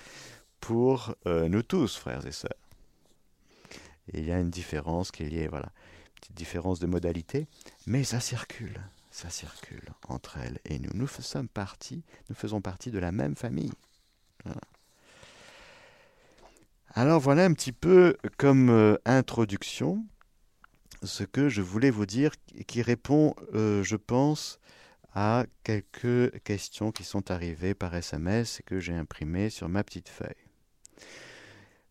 pour 0.61 1.15
euh, 1.25 1.49
nous 1.49 1.63
tous, 1.63 1.97
frères 1.97 2.27
et 2.27 2.33
sœurs. 2.33 2.53
il 4.13 4.27
y 4.27 4.33
a 4.33 4.39
une 4.39 4.51
différence 4.51 5.13
qui 5.13 5.23
est 5.23 5.31
liée, 5.31 5.49
voilà, 5.49 5.73
une 6.09 6.21
petite 6.21 6.37
différence 6.37 6.79
de 6.79 6.87
modalité, 6.87 7.47
mais 7.87 8.05
ça 8.05 8.21
circule, 8.21 8.83
ça 9.11 9.31
circule 9.31 9.89
entre 10.09 10.37
elles 10.37 10.59
et 10.67 10.79
nous. 10.79 10.93
Nous 10.93 11.09
sommes 11.09 11.49
partis, 11.49 12.05
nous 12.29 12.37
faisons 12.37 12.61
partie 12.61 12.91
de 12.91 12.99
la 12.99 13.13
même 13.13 13.35
famille. 13.35 13.73
Alors 16.93 17.21
voilà 17.21 17.45
un 17.45 17.53
petit 17.53 17.73
peu 17.73 18.17
comme 18.37 18.69
euh, 18.71 18.97
introduction 19.05 20.05
ce 21.03 21.25
que 21.25 21.49
je 21.49 21.63
voulais 21.63 21.91
vous 21.91 22.07
dire 22.07 22.33
qui 22.67 22.83
répond, 22.83 23.35
euh, 23.55 23.83
je 23.83 23.97
pense, 23.97 24.59
à 25.15 25.45
quelques 25.65 26.39
questions 26.43 26.93
qui 26.93 27.05
sont 27.05 27.31
arrivées 27.31 27.75
par 27.75 27.95
SMS 27.95 28.61
et 28.61 28.63
que 28.63 28.81
j'ai 28.81 28.95
imprimées 28.95 29.51
sur 29.51 29.69
ma 29.69 29.83
petite 29.83 30.09
feuille. 30.09 30.29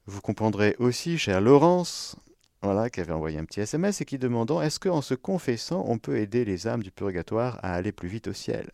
Vous 0.06 0.22
comprendrez 0.22 0.76
aussi, 0.80 1.18
chère 1.18 1.42
Laurence, 1.42 2.16
voilà, 2.62 2.90
qui 2.90 3.00
avait 3.00 3.14
envoyé 3.14 3.38
un 3.38 3.46
petit 3.46 3.62
SMS 3.62 4.02
et 4.02 4.06
qui 4.06 4.18
demandant 4.18 4.62
est-ce 4.62 4.80
qu'en 4.80 5.02
se 5.02 5.14
confessant, 5.14 5.84
on 5.88 5.98
peut 5.98 6.18
aider 6.18 6.46
les 6.46 6.68
âmes 6.68 6.84
du 6.84 6.92
purgatoire 6.92 7.60
à 7.64 7.74
aller 7.74 7.92
plus 7.92 8.10
vite 8.10 8.28
au 8.28 8.34
ciel? 8.34 8.70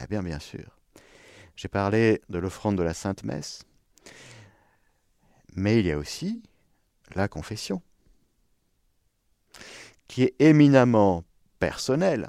Eh 0.00 0.06
bien, 0.06 0.22
bien 0.22 0.38
sûr. 0.38 0.75
J'ai 1.56 1.68
parlé 1.68 2.20
de 2.28 2.38
l'offrande 2.38 2.76
de 2.76 2.82
la 2.82 2.92
Sainte 2.92 3.24
Messe, 3.24 3.64
mais 5.54 5.80
il 5.80 5.86
y 5.86 5.92
a 5.92 5.96
aussi 5.96 6.42
la 7.14 7.28
confession, 7.28 7.80
qui 10.06 10.24
est 10.24 10.34
éminemment 10.38 11.24
personnelle, 11.58 12.28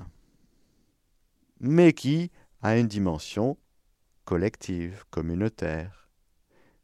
mais 1.59 1.91
qui 1.91 2.31
a 2.61 2.77
une 2.77 2.87
dimension 2.87 3.57
collective, 4.23 5.03
communautaire 5.09 6.09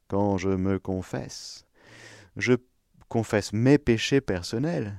quand 0.10 0.38
je 0.38 0.49
me 0.49 0.79
confesse. 0.79 1.65
Je 2.36 2.53
confesse 3.08 3.53
mes 3.53 3.77
péchés 3.77 4.19
personnels, 4.19 4.97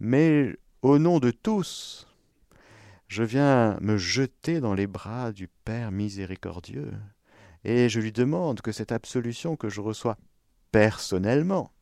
mais 0.00 0.54
au 0.82 0.98
nom 0.98 1.18
de 1.18 1.30
tous, 1.30 2.07
je 3.08 3.22
viens 3.22 3.78
me 3.80 3.96
jeter 3.96 4.60
dans 4.60 4.74
les 4.74 4.86
bras 4.86 5.32
du 5.32 5.48
Père 5.48 5.90
miséricordieux, 5.90 6.92
et 7.64 7.88
je 7.88 8.00
lui 8.00 8.12
demande 8.12 8.60
que 8.60 8.72
cette 8.72 8.92
absolution 8.92 9.56
que 9.56 9.68
je 9.68 9.80
reçois 9.80 10.16
personnellement, 10.70 11.72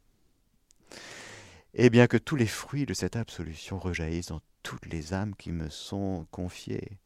eh 1.75 1.91
bien 1.91 2.07
que 2.07 2.17
tous 2.17 2.37
les 2.37 2.47
fruits 2.47 2.87
de 2.87 2.95
cette 2.95 3.17
absolution 3.17 3.79
rejaillissent 3.79 4.29
dans 4.29 4.41
toutes 4.63 4.87
les 4.87 5.13
âmes 5.13 5.35
qui 5.35 5.53
me 5.53 5.69
sont 5.69 6.27
confiées, 6.31 6.99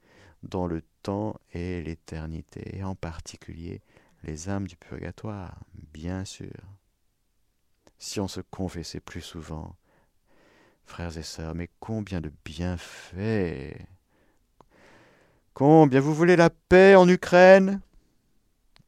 dans 0.43 0.67
le 0.67 0.83
temps 1.03 1.39
et 1.53 1.83
l'éternité, 1.83 2.77
et 2.77 2.85
en 2.85 2.95
particulier 2.95 3.83
les 4.23 4.49
âmes 4.49 4.69
du 4.69 4.77
purgatoire, 4.77 5.59
bien 5.93 6.25
sûr. 6.25 6.53
Si 7.99 8.21
on 8.21 8.29
se 8.29 8.41
confessait 8.41 9.01
plus 9.01 9.21
souvent, 9.23 9.77
frères 10.85 11.17
et 11.17 11.23
sœurs, 11.23 11.55
mais 11.55 11.71
combien 11.81 12.21
de 12.21 12.33
bienfaits 12.45 13.77
Combien 15.55 16.01
vous 16.01 16.15
voulez 16.15 16.37
la 16.37 16.51
paix 16.51 16.95
en 16.95 17.09
Ukraine? 17.09 17.81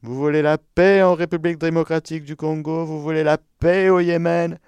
Vous 0.01 0.15
voulez 0.15 0.41
la 0.41 0.57
paix 0.57 1.01
en 1.01 1.13
République 1.13 1.57
démocratique 1.57 2.25
du 2.25 2.35
Congo? 2.35 2.85
Vous 2.85 3.01
voulez 3.01 3.23
la 3.23 3.37
paix 3.37 3.89
au 3.89 3.99
Yémen? 3.99 4.59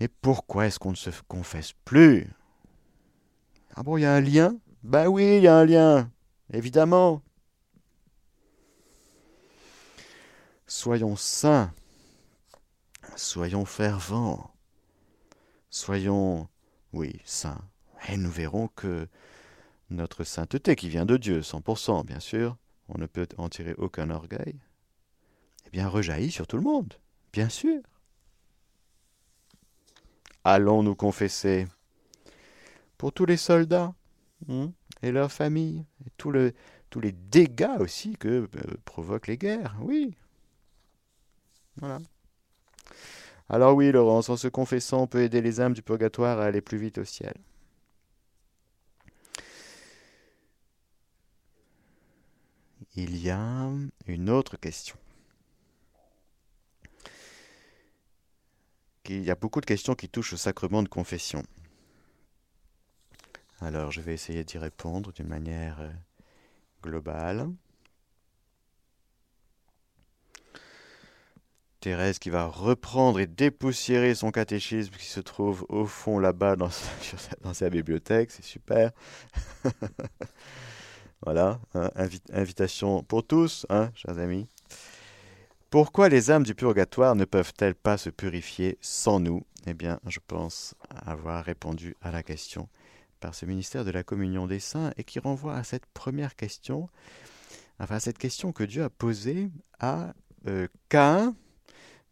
Mais 0.00 0.08
pourquoi 0.08 0.66
est-ce 0.66 0.78
qu'on 0.78 0.90
ne 0.90 0.96
se 0.96 1.10
confesse 1.28 1.72
plus? 1.84 2.28
Ah 3.74 3.82
bon, 3.82 3.96
il 3.96 4.02
y 4.02 4.06
a 4.06 4.14
un 4.14 4.20
lien? 4.20 4.56
Ben 4.82 5.06
oui, 5.06 5.36
il 5.38 5.42
y 5.42 5.48
a 5.48 5.56
un 5.56 5.64
lien, 5.64 6.10
évidemment. 6.52 7.22
Soyons 10.66 11.16
saints, 11.16 11.72
soyons 13.14 13.64
fervents, 13.64 14.50
soyons, 15.70 16.48
oui, 16.92 17.20
saints. 17.24 17.60
Et 18.08 18.16
nous 18.16 18.30
verrons 18.30 18.68
que 18.68 19.08
notre 19.90 20.24
sainteté, 20.24 20.76
qui 20.76 20.88
vient 20.88 21.06
de 21.06 21.16
Dieu, 21.16 21.40
100% 21.40 22.04
bien 22.04 22.20
sûr, 22.20 22.56
on 22.88 22.98
ne 22.98 23.06
peut 23.06 23.28
en 23.38 23.48
tirer 23.48 23.74
aucun 23.78 24.10
orgueil, 24.10 24.56
eh 25.66 25.70
bien 25.70 25.88
rejaillit 25.88 26.30
sur 26.30 26.46
tout 26.46 26.56
le 26.56 26.62
monde, 26.62 26.94
bien 27.32 27.48
sûr. 27.48 27.80
Allons 30.44 30.82
nous 30.82 30.94
confesser 30.94 31.66
pour 32.98 33.12
tous 33.12 33.26
les 33.26 33.36
soldats 33.36 33.94
hein, 34.48 34.72
et 35.02 35.12
leurs 35.12 35.32
familles, 35.32 35.84
et 36.06 36.10
tous 36.16 36.30
les 36.30 37.12
dégâts 37.12 37.76
aussi 37.80 38.16
que 38.16 38.28
euh, 38.28 38.48
provoquent 38.84 39.26
les 39.26 39.38
guerres, 39.38 39.76
oui, 39.80 40.16
voilà. 41.78 41.98
Alors 43.48 43.76
oui, 43.76 43.92
Laurence, 43.92 44.28
en 44.28 44.36
se 44.36 44.48
confessant, 44.48 45.02
on 45.02 45.06
peut 45.06 45.22
aider 45.22 45.40
les 45.40 45.60
âmes 45.60 45.74
du 45.74 45.82
purgatoire 45.82 46.40
à 46.40 46.46
aller 46.46 46.60
plus 46.60 46.78
vite 46.78 46.98
au 46.98 47.04
ciel. 47.04 47.34
Il 52.96 53.18
y 53.22 53.28
a 53.28 53.70
une 54.06 54.30
autre 54.30 54.56
question. 54.56 54.96
Il 59.04 59.22
y 59.22 59.30
a 59.30 59.34
beaucoup 59.34 59.60
de 59.60 59.66
questions 59.66 59.94
qui 59.94 60.08
touchent 60.08 60.32
au 60.32 60.38
sacrement 60.38 60.82
de 60.82 60.88
confession. 60.88 61.42
Alors 63.60 63.92
je 63.92 64.00
vais 64.00 64.14
essayer 64.14 64.44
d'y 64.44 64.56
répondre 64.56 65.12
d'une 65.12 65.28
manière 65.28 65.80
euh, 65.80 65.90
globale. 66.82 67.50
Thérèse 71.80 72.18
qui 72.18 72.30
va 72.30 72.46
reprendre 72.46 73.20
et 73.20 73.26
dépoussiérer 73.26 74.14
son 74.14 74.30
catéchisme 74.30 74.94
qui 74.94 75.06
se 75.06 75.20
trouve 75.20 75.66
au 75.68 75.84
fond 75.84 76.18
là-bas 76.18 76.56
dans, 76.56 76.70
sa, 76.70 77.70
bibliothèque, 77.70 78.30
c'est 78.30 78.44
super. 78.44 78.90
voilà, 81.26 81.58
hein, 81.74 81.90
invitation 82.32 83.02
pour 83.02 83.26
tous, 83.26 83.66
hein, 83.68 83.90
chers 83.96 84.20
amis. 84.20 84.46
Pourquoi 85.70 86.08
les 86.08 86.30
âmes 86.30 86.44
du 86.44 86.54
purgatoire 86.54 87.16
ne 87.16 87.24
peuvent-elles 87.24 87.74
pas 87.74 87.98
se 87.98 88.10
purifier 88.10 88.78
sans 88.80 89.18
nous? 89.18 89.44
Eh 89.66 89.74
bien, 89.74 89.98
je 90.06 90.20
pense 90.24 90.76
avoir 91.04 91.44
répondu 91.44 91.96
à 92.00 92.12
la 92.12 92.22
question 92.22 92.68
par 93.18 93.34
ce 93.34 93.44
ministère 93.44 93.84
de 93.84 93.90
la 93.90 94.04
communion 94.04 94.46
des 94.46 94.60
saints 94.60 94.92
et 94.96 95.02
qui 95.02 95.18
renvoie 95.18 95.56
à 95.56 95.64
cette 95.64 95.86
première 95.86 96.36
question, 96.36 96.88
enfin 97.80 97.96
à 97.96 98.00
cette 98.00 98.18
question 98.18 98.52
que 98.52 98.62
Dieu 98.62 98.84
a 98.84 98.88
posée 98.88 99.50
à 99.80 100.14
euh, 100.46 100.68
Cain 100.88 101.34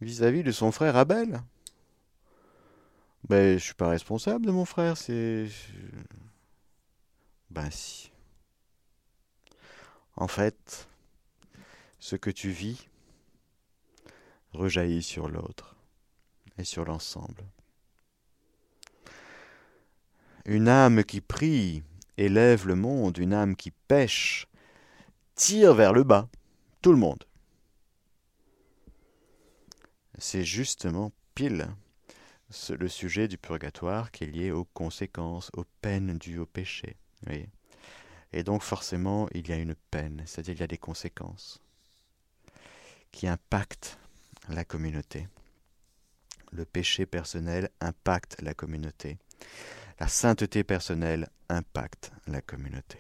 vis-à-vis 0.01 0.43
de 0.43 0.51
son 0.51 0.73
frère 0.73 0.97
Abel. 0.97 1.41
Ben, 3.29 3.57
je 3.61 3.63
suis 3.63 3.75
pas 3.75 3.91
responsable 3.91 4.45
de 4.45 4.51
mon 4.51 4.65
frère, 4.65 4.97
c'est. 4.97 5.47
Ben 7.49 7.71
si. 7.71 8.11
En 10.17 10.29
fait, 10.29 10.89
ce 11.99 12.17
que 12.17 12.31
tu 12.31 12.51
vis 12.51 12.89
rejaillit 14.53 15.03
sur 15.03 15.29
l'autre 15.29 15.77
et 16.59 16.65
sur 16.65 16.85
l'ensemble. 16.85 17.45
Une 20.45 20.69
âme 20.69 21.05
qui 21.05 21.21
prie 21.21 21.83
élève 22.17 22.67
le 22.67 22.77
monde, 22.77 23.19
une 23.19 23.33
âme 23.33 23.57
qui 23.57 23.71
pêche 23.71 24.47
tire 25.35 25.75
vers 25.75 25.93
le 25.93 26.05
bas 26.05 26.29
tout 26.81 26.93
le 26.93 26.99
monde 26.99 27.25
c'est 30.19 30.45
justement 30.45 31.13
pile 31.35 31.69
le 32.71 32.89
sujet 32.89 33.27
du 33.27 33.37
purgatoire 33.37 34.11
qui 34.11 34.25
est 34.25 34.29
lié 34.29 34.51
aux 34.53 34.65
conséquences, 34.65 35.51
aux 35.55 35.65
peines 35.81 36.19
dues 36.19 36.39
au 36.39 36.47
péché. 36.47 36.97
Et 38.37 38.43
donc 38.43 38.63
forcément, 38.63 39.29
il 39.33 39.49
y 39.49 39.53
a 39.53 39.57
une 39.57 39.77
peine, 39.93 40.25
c'est-à-dire 40.27 40.55
il 40.55 40.61
y 40.61 40.65
a 40.65 40.67
des 40.67 40.77
conséquences 40.77 41.63
qui 43.13 43.29
impactent 43.29 43.97
la 44.49 44.65
communauté. 44.65 45.29
Le 46.51 46.65
péché 46.65 47.07
personnel 47.07 47.71
impacte 47.81 48.43
la 48.43 48.53
communauté. 48.53 49.19
La 50.01 50.09
sainteté 50.09 50.65
personnelle 50.65 51.29
impacte 51.49 52.11
la 52.27 52.43
communauté. 52.43 52.99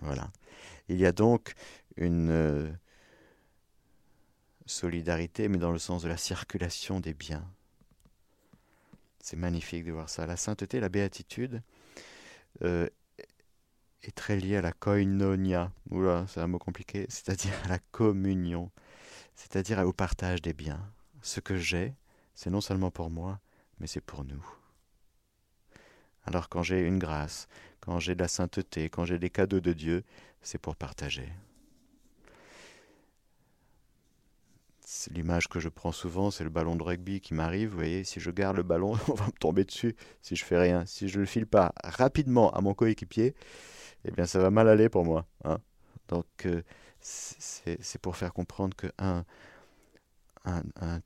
Voilà. 0.00 0.32
Il 0.88 0.96
y 0.96 1.06
a 1.06 1.12
donc 1.12 1.54
une 1.96 2.30
euh, 2.30 2.72
solidarité, 4.66 5.46
mais 5.46 5.58
dans 5.58 5.70
le 5.70 5.78
sens 5.78 6.02
de 6.02 6.08
la 6.08 6.16
circulation 6.16 6.98
des 6.98 7.14
biens. 7.14 7.48
C'est 9.20 9.36
magnifique 9.36 9.84
de 9.84 9.92
voir 9.92 10.08
ça. 10.08 10.26
La 10.26 10.36
sainteté, 10.36 10.80
la 10.80 10.88
béatitude, 10.88 11.62
euh, 12.62 12.88
est 14.02 14.14
très 14.14 14.36
liée 14.36 14.56
à 14.56 14.62
la 14.62 14.72
koinonia. 14.72 15.72
C'est 16.26 16.40
un 16.40 16.46
mot 16.46 16.58
compliqué. 16.58 17.06
C'est-à-dire 17.08 17.52
à 17.64 17.68
la 17.68 17.78
communion. 17.78 18.70
C'est-à-dire 19.34 19.78
au 19.80 19.92
partage 19.92 20.42
des 20.42 20.52
biens. 20.52 20.80
Ce 21.22 21.40
que 21.40 21.56
j'ai, 21.56 21.94
c'est 22.34 22.50
non 22.50 22.60
seulement 22.60 22.90
pour 22.90 23.10
moi, 23.10 23.40
mais 23.80 23.86
c'est 23.86 24.00
pour 24.00 24.24
nous. 24.24 24.44
Alors 26.24 26.48
quand 26.48 26.62
j'ai 26.62 26.80
une 26.80 26.98
grâce, 26.98 27.48
quand 27.80 27.98
j'ai 27.98 28.14
de 28.14 28.20
la 28.20 28.28
sainteté, 28.28 28.88
quand 28.88 29.04
j'ai 29.04 29.18
des 29.18 29.30
cadeaux 29.30 29.60
de 29.60 29.72
Dieu, 29.72 30.04
c'est 30.42 30.58
pour 30.58 30.76
partager. 30.76 31.28
L'image 35.10 35.48
que 35.48 35.60
je 35.60 35.68
prends 35.68 35.92
souvent, 35.92 36.30
c'est 36.30 36.44
le 36.44 36.50
ballon 36.50 36.74
de 36.76 36.82
rugby 36.82 37.20
qui 37.20 37.34
m'arrive. 37.34 37.70
Vous 37.70 37.76
voyez, 37.76 38.04
si 38.04 38.20
je 38.20 38.30
garde 38.30 38.56
le 38.56 38.62
ballon, 38.62 38.92
on 39.08 39.14
va 39.14 39.26
me 39.26 39.32
tomber 39.32 39.64
dessus 39.64 39.94
si 40.22 40.36
je 40.36 40.44
fais 40.44 40.58
rien. 40.58 40.86
Si 40.86 41.08
je 41.08 41.16
ne 41.16 41.20
le 41.20 41.26
file 41.26 41.46
pas 41.46 41.72
rapidement 41.84 42.52
à 42.54 42.60
mon 42.60 42.74
coéquipier, 42.74 43.34
eh 44.04 44.10
bien, 44.10 44.26
ça 44.26 44.38
va 44.38 44.50
mal 44.50 44.68
aller 44.68 44.88
pour 44.88 45.04
moi. 45.04 45.26
Hein. 45.44 45.58
Donc, 46.08 46.26
euh, 46.46 46.62
c'est 47.00 47.98
pour 48.00 48.16
faire 48.16 48.32
comprendre 48.32 48.76
que 48.76 48.90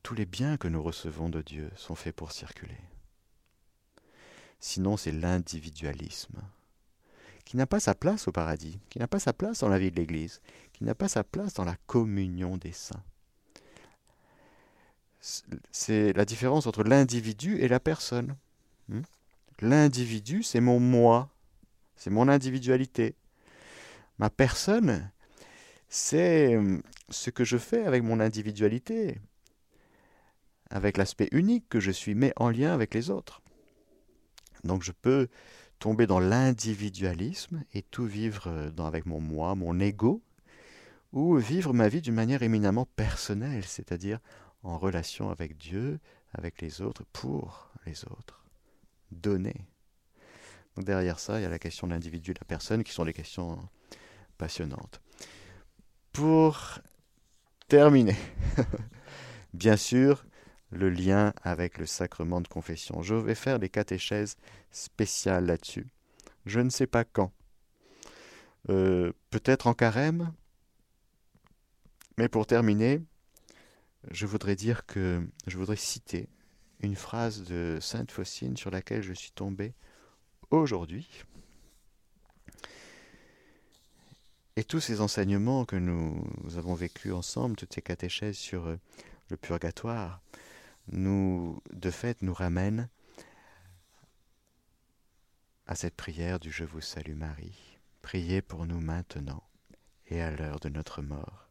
tous 0.02 0.14
les 0.14 0.26
biens 0.26 0.56
que 0.56 0.68
nous 0.68 0.82
recevons 0.82 1.28
de 1.28 1.42
Dieu 1.42 1.70
sont 1.76 1.94
faits 1.94 2.14
pour 2.14 2.32
circuler. 2.32 2.78
Sinon, 4.60 4.96
c'est 4.96 5.12
l'individualisme 5.12 6.40
qui 7.44 7.56
n'a 7.56 7.66
pas 7.66 7.80
sa 7.80 7.94
place 7.94 8.28
au 8.28 8.32
paradis, 8.32 8.78
qui 8.88 8.98
n'a 8.98 9.08
pas 9.08 9.18
sa 9.18 9.32
place 9.32 9.58
dans 9.58 9.68
la 9.68 9.78
vie 9.78 9.90
de 9.90 9.96
l'Église, 9.96 10.40
qui 10.72 10.84
n'a 10.84 10.94
pas 10.94 11.08
sa 11.08 11.24
place 11.24 11.54
dans 11.54 11.64
la 11.64 11.76
communion 11.86 12.56
des 12.56 12.72
saints. 12.72 13.02
C'est 15.20 16.12
la 16.12 16.24
différence 16.24 16.66
entre 16.66 16.82
l'individu 16.82 17.58
et 17.58 17.68
la 17.68 17.80
personne. 17.80 18.36
Hmm? 18.88 19.02
L'individu, 19.60 20.42
c'est 20.42 20.60
mon 20.60 20.80
moi, 20.80 21.31
c'est 21.96 22.10
mon 22.10 22.28
individualité. 22.28 23.14
Ma 24.18 24.30
personne, 24.30 25.10
c'est 25.88 26.56
hum, 26.56 26.82
ce 27.08 27.30
que 27.30 27.44
je 27.44 27.58
fais 27.58 27.84
avec 27.84 28.02
mon 28.02 28.20
individualité, 28.20 29.20
avec 30.70 30.96
l'aspect 30.96 31.28
unique 31.32 31.68
que 31.68 31.80
je 31.80 31.90
suis, 31.90 32.14
mais 32.14 32.32
en 32.36 32.50
lien 32.50 32.72
avec 32.72 32.94
les 32.94 33.10
autres. 33.10 33.42
Donc 34.64 34.82
je 34.82 34.92
peux 34.92 35.28
tomber 35.78 36.06
dans 36.06 36.20
l'individualisme 36.20 37.64
et 37.74 37.82
tout 37.82 38.06
vivre 38.06 38.46
euh, 38.46 38.70
avec 38.78 39.04
mon 39.06 39.20
moi, 39.20 39.54
mon 39.54 39.80
ego, 39.80 40.22
ou 41.12 41.36
vivre 41.36 41.72
ma 41.72 41.88
vie 41.88 42.00
d'une 42.00 42.14
manière 42.14 42.42
éminemment 42.42 42.86
personnelle, 42.96 43.64
c'est-à-dire 43.64 44.18
en 44.62 44.78
relation 44.78 45.30
avec 45.30 45.56
Dieu, 45.58 45.98
avec 46.32 46.60
les 46.62 46.80
autres, 46.80 47.04
pour 47.12 47.70
les 47.84 48.04
autres. 48.04 48.44
Donner. 49.10 49.66
Derrière 50.76 51.18
ça, 51.18 51.38
il 51.38 51.42
y 51.42 51.46
a 51.46 51.50
la 51.50 51.58
question 51.58 51.86
de 51.86 51.92
l'individu 51.92 52.30
et 52.30 52.34
de 52.34 52.40
la 52.40 52.46
personne 52.46 52.82
qui 52.82 52.92
sont 52.92 53.04
des 53.04 53.12
questions 53.12 53.58
passionnantes. 54.38 55.00
Pour 56.12 56.78
terminer, 57.68 58.16
bien 59.54 59.76
sûr, 59.76 60.24
le 60.70 60.88
lien 60.88 61.34
avec 61.42 61.78
le 61.78 61.86
sacrement 61.86 62.40
de 62.40 62.48
confession. 62.48 63.02
Je 63.02 63.14
vais 63.14 63.34
faire 63.34 63.58
des 63.58 63.68
catéchèses 63.68 64.36
spéciales 64.70 65.46
là-dessus. 65.46 65.86
Je 66.46 66.60
ne 66.60 66.70
sais 66.70 66.86
pas 66.86 67.04
quand. 67.04 67.32
Euh, 68.70 69.12
peut-être 69.30 69.66
en 69.66 69.74
carême. 69.74 70.32
Mais 72.18 72.28
pour 72.28 72.46
terminer, 72.46 73.00
je 74.10 74.26
voudrais 74.26 74.56
dire 74.56 74.86
que 74.86 75.26
je 75.46 75.58
voudrais 75.58 75.76
citer 75.76 76.28
une 76.80 76.96
phrase 76.96 77.44
de 77.44 77.78
Sainte 77.80 78.10
Faucine 78.10 78.56
sur 78.56 78.70
laquelle 78.70 79.02
je 79.02 79.12
suis 79.12 79.30
tombé 79.30 79.74
aujourd'hui. 80.52 81.08
Et 84.56 84.64
tous 84.64 84.80
ces 84.80 85.00
enseignements 85.00 85.64
que 85.64 85.76
nous 85.76 86.24
avons 86.56 86.74
vécus 86.74 87.12
ensemble, 87.12 87.56
toutes 87.56 87.72
ces 87.72 87.82
catéchèses 87.82 88.36
sur 88.36 88.66
euh, 88.66 88.76
le 89.30 89.36
purgatoire, 89.38 90.20
nous, 90.88 91.60
de 91.72 91.90
fait, 91.90 92.20
nous 92.20 92.34
ramène 92.34 92.88
à 95.66 95.74
cette 95.74 95.96
prière 95.96 96.38
du 96.38 96.52
Je 96.52 96.64
vous 96.64 96.82
salue 96.82 97.14
Marie. 97.14 97.78
Priez 98.02 98.42
pour 98.42 98.66
nous 98.66 98.80
maintenant 98.80 99.42
et 100.08 100.20
à 100.20 100.30
l'heure 100.30 100.60
de 100.60 100.68
notre 100.68 101.00
mort. 101.00 101.48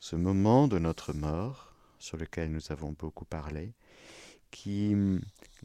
Ce 0.00 0.16
moment 0.16 0.66
de 0.66 0.78
notre 0.78 1.12
mort, 1.12 1.72
sur 2.00 2.16
lequel 2.16 2.50
nous 2.50 2.72
avons 2.72 2.92
beaucoup 2.92 3.24
parlé, 3.24 3.74
qui 4.50 4.94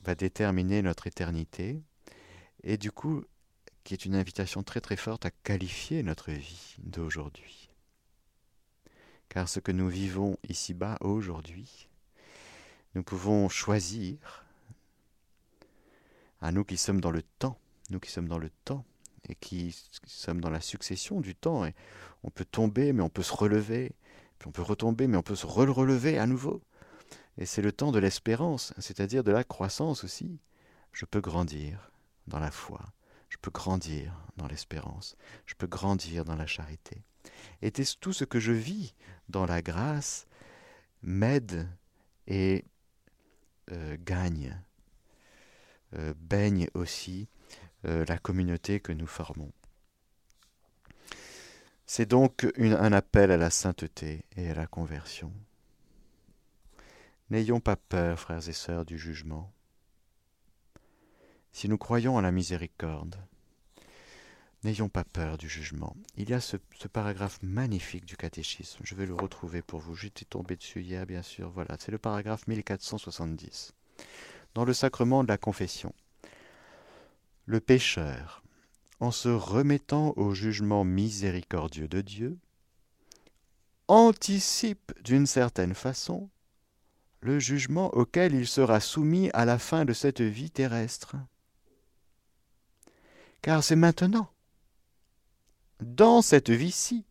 va 0.04 0.14
déterminer 0.14 0.82
notre 0.82 1.08
éternité, 1.08 1.82
et 2.64 2.78
du 2.78 2.92
coup, 2.92 3.24
qui 3.84 3.94
est 3.94 4.06
une 4.06 4.16
invitation 4.16 4.64
très 4.64 4.82
très 4.82 4.98
forte 4.98 5.26
à 5.26 5.32
qualifier 5.32 6.04
notre 6.04 6.32
vie 6.32 6.76
d'aujourd'hui. 6.80 7.70
Car 9.30 9.48
ce 9.48 9.60
que 9.60 9.72
nous 9.72 9.90
vivons 9.90 10.38
ici-bas 10.48 10.98
aujourd'hui, 11.02 11.88
nous 12.96 13.04
pouvons 13.04 13.50
choisir, 13.50 14.46
à 16.42 16.52
nous 16.52 16.64
qui 16.64 16.78
sommes 16.78 17.02
dans 17.02 17.12
le 17.12 17.22
temps, 17.22 17.58
nous 17.90 18.00
qui 18.00 18.12
sommes 18.12 18.28
dans 18.28 18.38
le 18.38 18.50
temps, 18.66 18.86
et 19.28 19.36
qui 19.36 19.76
sommes 20.06 20.42
dans 20.42 20.50
la 20.50 20.62
succession 20.62 21.20
du 21.22 21.36
temps, 21.36 21.66
et 21.66 21.76
on 22.24 22.30
peut 22.30 22.46
tomber, 22.46 22.94
mais 22.94 23.04
on 23.04 23.10
peut 23.10 23.24
se 23.24 23.34
relever, 23.34 23.92
puis 24.40 24.48
on 24.48 24.52
peut 24.52 24.62
retomber, 24.62 25.08
mais 25.08 25.18
on 25.18 25.24
peut 25.24 25.36
se 25.36 25.46
relever 25.46 26.18
à 26.18 26.26
nouveau. 26.26 26.62
Et 27.38 27.46
c'est 27.46 27.62
le 27.62 27.72
temps 27.72 27.92
de 27.92 28.00
l'espérance, 28.00 28.74
c'est-à-dire 28.80 29.24
de 29.24 29.32
la 29.32 29.44
croissance 29.44 30.04
aussi. 30.04 30.40
Je 30.92 31.06
peux 31.06 31.22
grandir 31.22 31.89
dans 32.30 32.40
la 32.40 32.52
foi, 32.52 32.82
je 33.30 33.38
peux 33.38 33.52
grandir 33.52 34.14
dans 34.38 34.48
l'espérance, 34.48 35.18
je 35.46 35.56
peux 35.56 35.68
grandir 35.68 36.26
dans 36.26 36.36
la 36.36 36.48
charité. 36.48 37.04
Et 37.62 37.72
tout 37.72 38.14
ce 38.14 38.24
que 38.24 38.40
je 38.40 38.52
vis 38.52 38.96
dans 39.28 39.46
la 39.46 39.62
grâce 39.62 40.28
m'aide 41.02 41.68
et 42.28 42.66
euh, 43.72 43.98
gagne, 44.00 44.60
euh, 45.96 46.14
baigne 46.18 46.68
aussi 46.74 47.28
euh, 47.86 48.06
la 48.08 48.18
communauté 48.18 48.80
que 48.80 48.92
nous 48.92 49.08
formons. 49.08 49.52
C'est 51.86 52.08
donc 52.08 52.48
un 52.58 52.94
appel 52.94 53.32
à 53.32 53.38
la 53.38 53.50
sainteté 53.50 54.24
et 54.36 54.52
à 54.52 54.54
la 54.54 54.68
conversion. 54.68 55.34
N'ayons 57.32 57.60
pas 57.60 57.76
peur, 57.76 58.20
frères 58.20 58.48
et 58.48 58.54
sœurs, 58.54 58.86
du 58.86 58.98
jugement. 58.98 59.52
Si 61.52 61.68
nous 61.68 61.78
croyons 61.78 62.16
en 62.16 62.22
la 62.22 62.32
miséricorde, 62.32 63.18
N'ayons 64.66 64.90
pas 64.90 65.06
peur 65.06 65.38
du 65.38 65.48
jugement. 65.48 65.96
Il 66.18 66.30
y 66.30 66.34
a 66.34 66.42
ce, 66.42 66.58
paragraphe 66.92 67.40
magnifique 67.42 68.04
du 68.04 68.18
catéchisme. 68.18 68.82
Je 68.84 68.94
vais 68.94 69.06
le 69.06 69.14
retrouver 69.14 69.62
pour 69.62 69.80
vous. 69.80 69.96
J'étais 69.96 70.26
tombé 70.26 70.58
dessus 70.58 70.82
hier, 70.82 71.06
bien 71.06 71.22
sûr. 71.22 71.50
Voilà, 71.50 71.78
c'est 71.80 71.94
le 71.94 71.98
paragraphe 71.98 72.46
1470. 72.46 73.72
Dans 74.56 74.66
le 74.66 74.74
sacrement 74.74 75.24
de 75.24 75.30
la 75.30 75.38
confession. 75.38 75.94
Le 77.46 77.62
pécheur, 77.62 78.44
en 79.00 79.12
se 79.12 79.30
remettant 79.30 80.14
au 80.18 80.34
jugement 80.34 80.84
miséricordieux 80.84 81.88
de 81.88 82.02
Dieu, 82.02 82.38
anticipe 83.88 84.92
d'une 85.06 85.26
certaine 85.26 85.74
façon 85.74 86.30
le 87.22 87.40
jugement 87.40 87.94
auquel 87.96 88.34
il 88.36 88.48
sera 88.48 88.82
soumis 88.82 89.30
à 89.34 89.46
la 89.46 89.58
fin 89.58 89.86
de 89.86 89.94
cette 89.94 90.22
vie 90.22 90.52
terrestre. 90.52 91.16
Car 93.42 93.64
c'est 93.64 93.76
maintenant 93.76 94.30
dans 95.82 96.22
cette 96.22 96.50
vie-ci, 96.50 97.06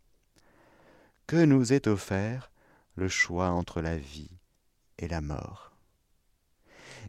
que 1.26 1.44
nous 1.44 1.72
est 1.72 1.86
offert 1.86 2.50
le 2.96 3.08
choix 3.08 3.50
entre 3.50 3.80
la 3.80 3.96
vie 3.96 4.30
et 4.98 5.08
la 5.08 5.20
mort. 5.20 5.72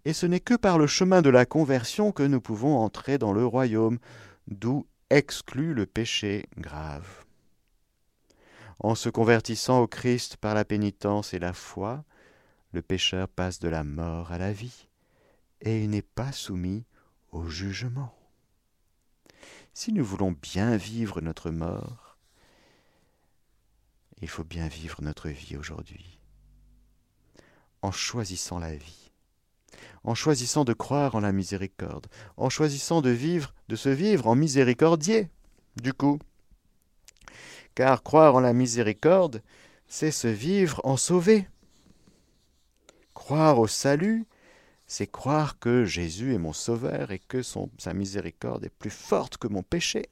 Et 0.05 0.13
ce 0.13 0.25
n'est 0.25 0.39
que 0.39 0.53
par 0.53 0.77
le 0.77 0.87
chemin 0.87 1.21
de 1.21 1.29
la 1.29 1.45
conversion 1.45 2.11
que 2.11 2.23
nous 2.23 2.41
pouvons 2.41 2.77
entrer 2.77 3.17
dans 3.17 3.33
le 3.33 3.45
royaume, 3.45 3.99
d'où 4.47 4.87
exclut 5.09 5.73
le 5.73 5.85
péché 5.85 6.45
grave. 6.57 7.25
En 8.79 8.95
se 8.95 9.09
convertissant 9.09 9.81
au 9.81 9.87
Christ 9.87 10.37
par 10.37 10.55
la 10.55 10.63
pénitence 10.63 11.33
et 11.33 11.39
la 11.39 11.53
foi, 11.53 12.05
le 12.71 12.81
pécheur 12.81 13.27
passe 13.27 13.59
de 13.59 13.67
la 13.67 13.83
mort 13.83 14.31
à 14.31 14.37
la 14.37 14.53
vie, 14.53 14.87
et 15.61 15.83
il 15.83 15.89
n'est 15.89 16.01
pas 16.01 16.31
soumis 16.31 16.85
au 17.31 17.47
jugement. 17.47 18.18
Si 19.73 19.93
nous 19.93 20.03
voulons 20.03 20.35
bien 20.41 20.75
vivre 20.77 21.21
notre 21.21 21.51
mort, 21.51 22.17
il 24.21 24.27
faut 24.27 24.43
bien 24.43 24.67
vivre 24.67 25.01
notre 25.01 25.29
vie 25.29 25.55
aujourd'hui. 25.57 26.19
En 27.81 27.91
choisissant 27.91 28.59
la 28.59 28.75
vie, 28.75 29.11
en 30.03 30.15
choisissant 30.15 30.65
de 30.65 30.73
croire 30.73 31.15
en 31.15 31.21
la 31.21 31.31
miséricorde, 31.31 32.07
en 32.35 32.49
choisissant 32.49 33.01
de 33.01 33.09
vivre, 33.09 33.53
de 33.69 33.75
se 33.75 33.89
vivre 33.89 34.27
en 34.27 34.35
miséricordier, 34.35 35.29
du 35.77 35.93
coup. 35.93 36.19
Car 37.75 38.03
croire 38.03 38.35
en 38.35 38.41
la 38.41 38.53
miséricorde, 38.53 39.41
c'est 39.87 40.11
se 40.11 40.27
vivre 40.27 40.81
en 40.83 40.97
sauvé. 40.97 41.47
Croire 43.13 43.59
au 43.59 43.67
salut, 43.67 44.25
c'est 44.89 45.05
croire 45.05 45.59
que 45.59 45.85
Jésus 45.85 46.33
est 46.33 46.39
mon 46.39 46.51
sauveur 46.51 47.11
et 47.11 47.19
que 47.19 47.43
sa 47.43 47.93
miséricorde 47.93 48.65
est 48.65 48.69
plus 48.69 48.89
forte 48.89 49.37
que 49.37 49.47
mon 49.47 49.61
péché. 49.61 50.09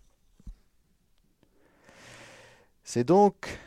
C'est 2.84 3.04
donc, 3.04 3.60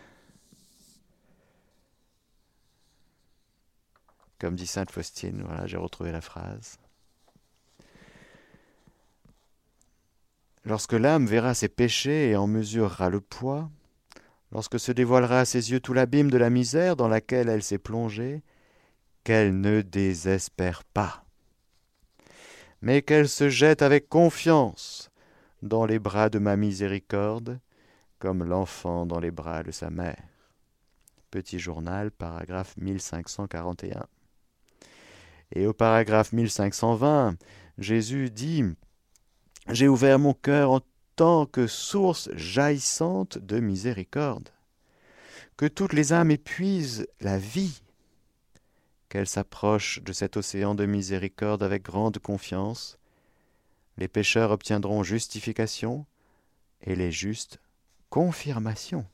comme 4.38 4.54
dit 4.54 4.68
Sainte 4.68 4.92
Faustine, 4.92 5.42
voilà, 5.42 5.66
j'ai 5.66 5.76
retrouvé 5.76 6.12
la 6.12 6.20
phrase. 6.20 6.78
Lorsque 10.64 10.92
l'âme 10.92 11.26
verra 11.26 11.54
ses 11.54 11.68
péchés 11.68 12.30
et 12.30 12.36
en 12.36 12.46
mesurera 12.46 13.10
le 13.10 13.20
poids, 13.20 13.68
lorsque 14.52 14.78
se 14.78 14.92
dévoilera 14.92 15.40
à 15.40 15.44
ses 15.44 15.72
yeux 15.72 15.80
tout 15.80 15.92
l'abîme 15.92 16.30
de 16.30 16.38
la 16.38 16.50
misère 16.50 16.94
dans 16.94 17.08
laquelle 17.08 17.48
elle 17.48 17.64
s'est 17.64 17.78
plongée, 17.78 18.44
qu'elle 19.30 19.60
ne 19.60 19.80
désespère 19.80 20.82
pas, 20.82 21.24
mais 22.82 23.00
qu'elle 23.00 23.28
se 23.28 23.48
jette 23.48 23.80
avec 23.80 24.08
confiance 24.08 25.12
dans 25.62 25.86
les 25.86 26.00
bras 26.00 26.30
de 26.30 26.40
ma 26.40 26.56
miséricorde, 26.56 27.60
comme 28.18 28.42
l'enfant 28.42 29.06
dans 29.06 29.20
les 29.20 29.30
bras 29.30 29.62
de 29.62 29.70
sa 29.70 29.88
mère. 29.88 30.20
Petit 31.30 31.60
journal, 31.60 32.10
paragraphe 32.10 32.76
1541. 32.76 34.04
Et 35.52 35.64
au 35.68 35.72
paragraphe 35.72 36.32
1520, 36.32 37.36
Jésus 37.78 38.30
dit 38.30 38.64
J'ai 39.68 39.86
ouvert 39.86 40.18
mon 40.18 40.34
cœur 40.34 40.72
en 40.72 40.80
tant 41.14 41.46
que 41.46 41.68
source 41.68 42.30
jaillissante 42.34 43.38
de 43.38 43.60
miséricorde, 43.60 44.48
que 45.56 45.66
toutes 45.66 45.92
les 45.92 46.12
âmes 46.12 46.32
épuisent 46.32 47.06
la 47.20 47.38
vie, 47.38 47.80
qu'elles 49.10 49.28
s'approchent 49.28 50.00
de 50.02 50.14
cet 50.14 50.38
océan 50.38 50.74
de 50.74 50.86
miséricorde 50.86 51.62
avec 51.62 51.82
grande 51.82 52.18
confiance. 52.18 52.98
Les 53.98 54.08
pécheurs 54.08 54.52
obtiendront 54.52 55.02
justification 55.02 56.06
et 56.80 56.96
les 56.96 57.12
justes 57.12 57.60
confirmation. 58.08 59.06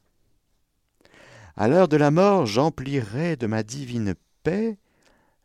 À 1.57 1.69
l'heure 1.69 1.89
de 1.89 1.97
la 1.97 2.11
mort, 2.11 2.47
j'emplirai 2.47 3.37
de 3.37 3.47
ma 3.47 3.63
divine 3.63 4.15
paix 4.43 4.79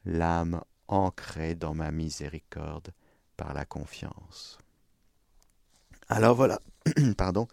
l'âme 0.05 0.61
ancrée 0.87 1.55
dans 1.55 1.73
ma 1.73 1.91
miséricorde 1.91 2.93
par 3.37 3.53
la 3.53 3.65
confiance. 3.65 4.57
Alors 6.09 6.35
voilà, 6.35 6.59
pardon, 7.17 7.47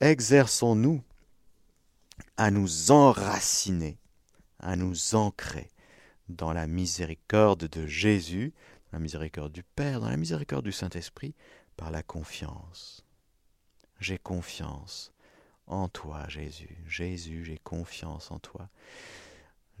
exerçons-nous 0.00 1.02
à 2.36 2.50
nous 2.50 2.90
enraciner, 2.90 3.96
à 4.64 4.76
nous 4.76 5.14
ancrer 5.14 5.70
dans 6.28 6.52
la 6.52 6.66
miséricorde 6.66 7.68
de 7.68 7.86
Jésus, 7.86 8.52
dans 8.90 8.98
la 8.98 9.02
miséricorde 9.02 9.52
du 9.52 9.62
Père, 9.62 10.00
dans 10.00 10.08
la 10.08 10.16
miséricorde 10.16 10.64
du 10.64 10.72
Saint-Esprit, 10.72 11.34
par 11.76 11.90
la 11.90 12.02
confiance. 12.02 13.04
J'ai 14.00 14.18
confiance 14.18 15.12
en 15.66 15.88
toi, 15.88 16.26
Jésus. 16.28 16.76
Jésus, 16.86 17.44
j'ai 17.44 17.58
confiance 17.58 18.30
en 18.30 18.38
toi. 18.38 18.68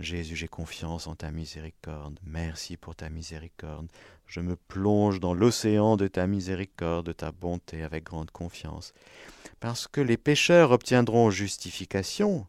Jésus, 0.00 0.34
j'ai 0.34 0.48
confiance 0.48 1.06
en 1.06 1.14
ta 1.14 1.30
miséricorde. 1.30 2.18
Merci 2.24 2.76
pour 2.76 2.96
ta 2.96 3.08
miséricorde. 3.08 3.88
Je 4.26 4.40
me 4.40 4.56
plonge 4.56 5.20
dans 5.20 5.34
l'océan 5.34 5.96
de 5.96 6.08
ta 6.08 6.26
miséricorde, 6.26 7.06
de 7.06 7.12
ta 7.12 7.30
bonté 7.30 7.82
avec 7.82 8.04
grande 8.04 8.30
confiance. 8.32 8.92
Parce 9.60 9.86
que 9.86 10.00
les 10.00 10.16
pécheurs 10.16 10.72
obtiendront 10.72 11.30
justification, 11.30 12.46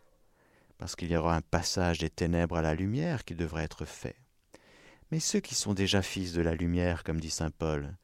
parce 0.77 0.95
qu'il 0.95 1.11
y 1.11 1.17
aura 1.17 1.35
un 1.35 1.41
passage 1.41 1.99
des 1.99 2.09
ténèbres 2.09 2.57
à 2.57 2.61
la 2.61 2.75
lumière 2.75 3.23
qui 3.25 3.35
devrait 3.35 3.63
être 3.63 3.85
fait. 3.85 4.15
Mais 5.11 5.19
ceux 5.19 5.39
qui 5.39 5.55
sont 5.55 5.73
déjà 5.73 6.01
fils 6.01 6.33
de 6.33 6.41
la 6.41 6.55
lumière, 6.55 7.03
comme 7.03 7.19
dit 7.19 7.29
saint 7.29 7.51
Paul, 7.51 7.95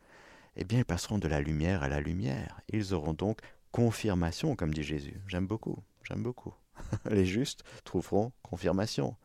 eh 0.55 0.63
bien 0.63 0.79
ils 0.79 0.85
passeront 0.85 1.17
de 1.17 1.27
la 1.27 1.41
lumière 1.41 1.83
à 1.83 1.89
la 1.89 1.99
lumière. 1.99 2.61
Ils 2.69 2.93
auront 2.93 3.13
donc 3.13 3.39
confirmation, 3.71 4.55
comme 4.55 4.73
dit 4.73 4.83
Jésus. 4.83 5.21
J'aime 5.27 5.47
beaucoup, 5.47 5.83
j'aime 6.03 6.23
beaucoup. 6.23 6.53
Les 7.09 7.25
justes 7.25 7.63
trouveront 7.83 8.31
confirmation. 8.43 9.15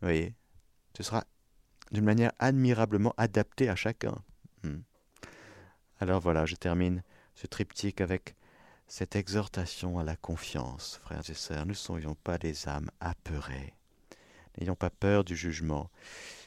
Vous 0.00 0.08
voyez, 0.08 0.34
ce 0.96 1.02
sera 1.02 1.24
d'une 1.92 2.04
manière 2.04 2.32
admirablement 2.38 3.14
adaptée 3.16 3.68
à 3.68 3.76
chacun. 3.76 4.16
Hmm. 4.62 4.80
Alors 6.00 6.20
voilà, 6.20 6.44
je 6.46 6.56
termine 6.56 7.02
ce 7.34 7.46
triptyque 7.46 8.00
avec 8.00 8.34
cette 8.86 9.16
exhortation 9.16 9.98
à 9.98 10.04
la 10.04 10.16
confiance, 10.16 11.00
frères 11.02 11.28
et 11.28 11.34
sœurs. 11.34 11.66
Ne 11.66 11.74
soyons 11.74 12.14
pas 12.14 12.38
des 12.38 12.68
âmes 12.68 12.90
apeurées. 13.00 13.74
N'ayons 14.58 14.76
pas 14.76 14.90
peur 14.90 15.24
du 15.24 15.36
jugement. 15.36 15.90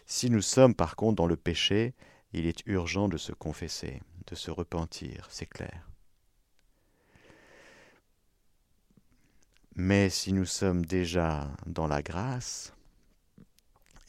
Si 0.05 0.29
nous 0.29 0.41
sommes 0.41 0.75
par 0.75 0.95
contre 0.95 1.15
dans 1.15 1.27
le 1.27 1.35
péché, 1.35 1.93
il 2.33 2.45
est 2.45 2.65
urgent 2.65 3.07
de 3.09 3.17
se 3.17 3.31
confesser, 3.31 4.01
de 4.27 4.35
se 4.35 4.51
repentir, 4.51 5.27
c'est 5.29 5.45
clair. 5.45 5.89
Mais 9.75 10.09
si 10.09 10.33
nous 10.33 10.45
sommes 10.45 10.85
déjà 10.85 11.51
dans 11.65 11.87
la 11.87 12.01
grâce, 12.01 12.73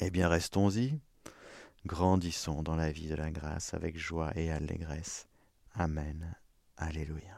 eh 0.00 0.10
bien 0.10 0.28
restons-y, 0.28 0.98
grandissons 1.84 2.62
dans 2.62 2.76
la 2.76 2.90
vie 2.90 3.08
de 3.08 3.16
la 3.16 3.30
grâce 3.30 3.74
avec 3.74 3.98
joie 3.98 4.32
et 4.36 4.50
allégresse. 4.50 5.26
Amen. 5.74 6.34
Alléluia. 6.76 7.37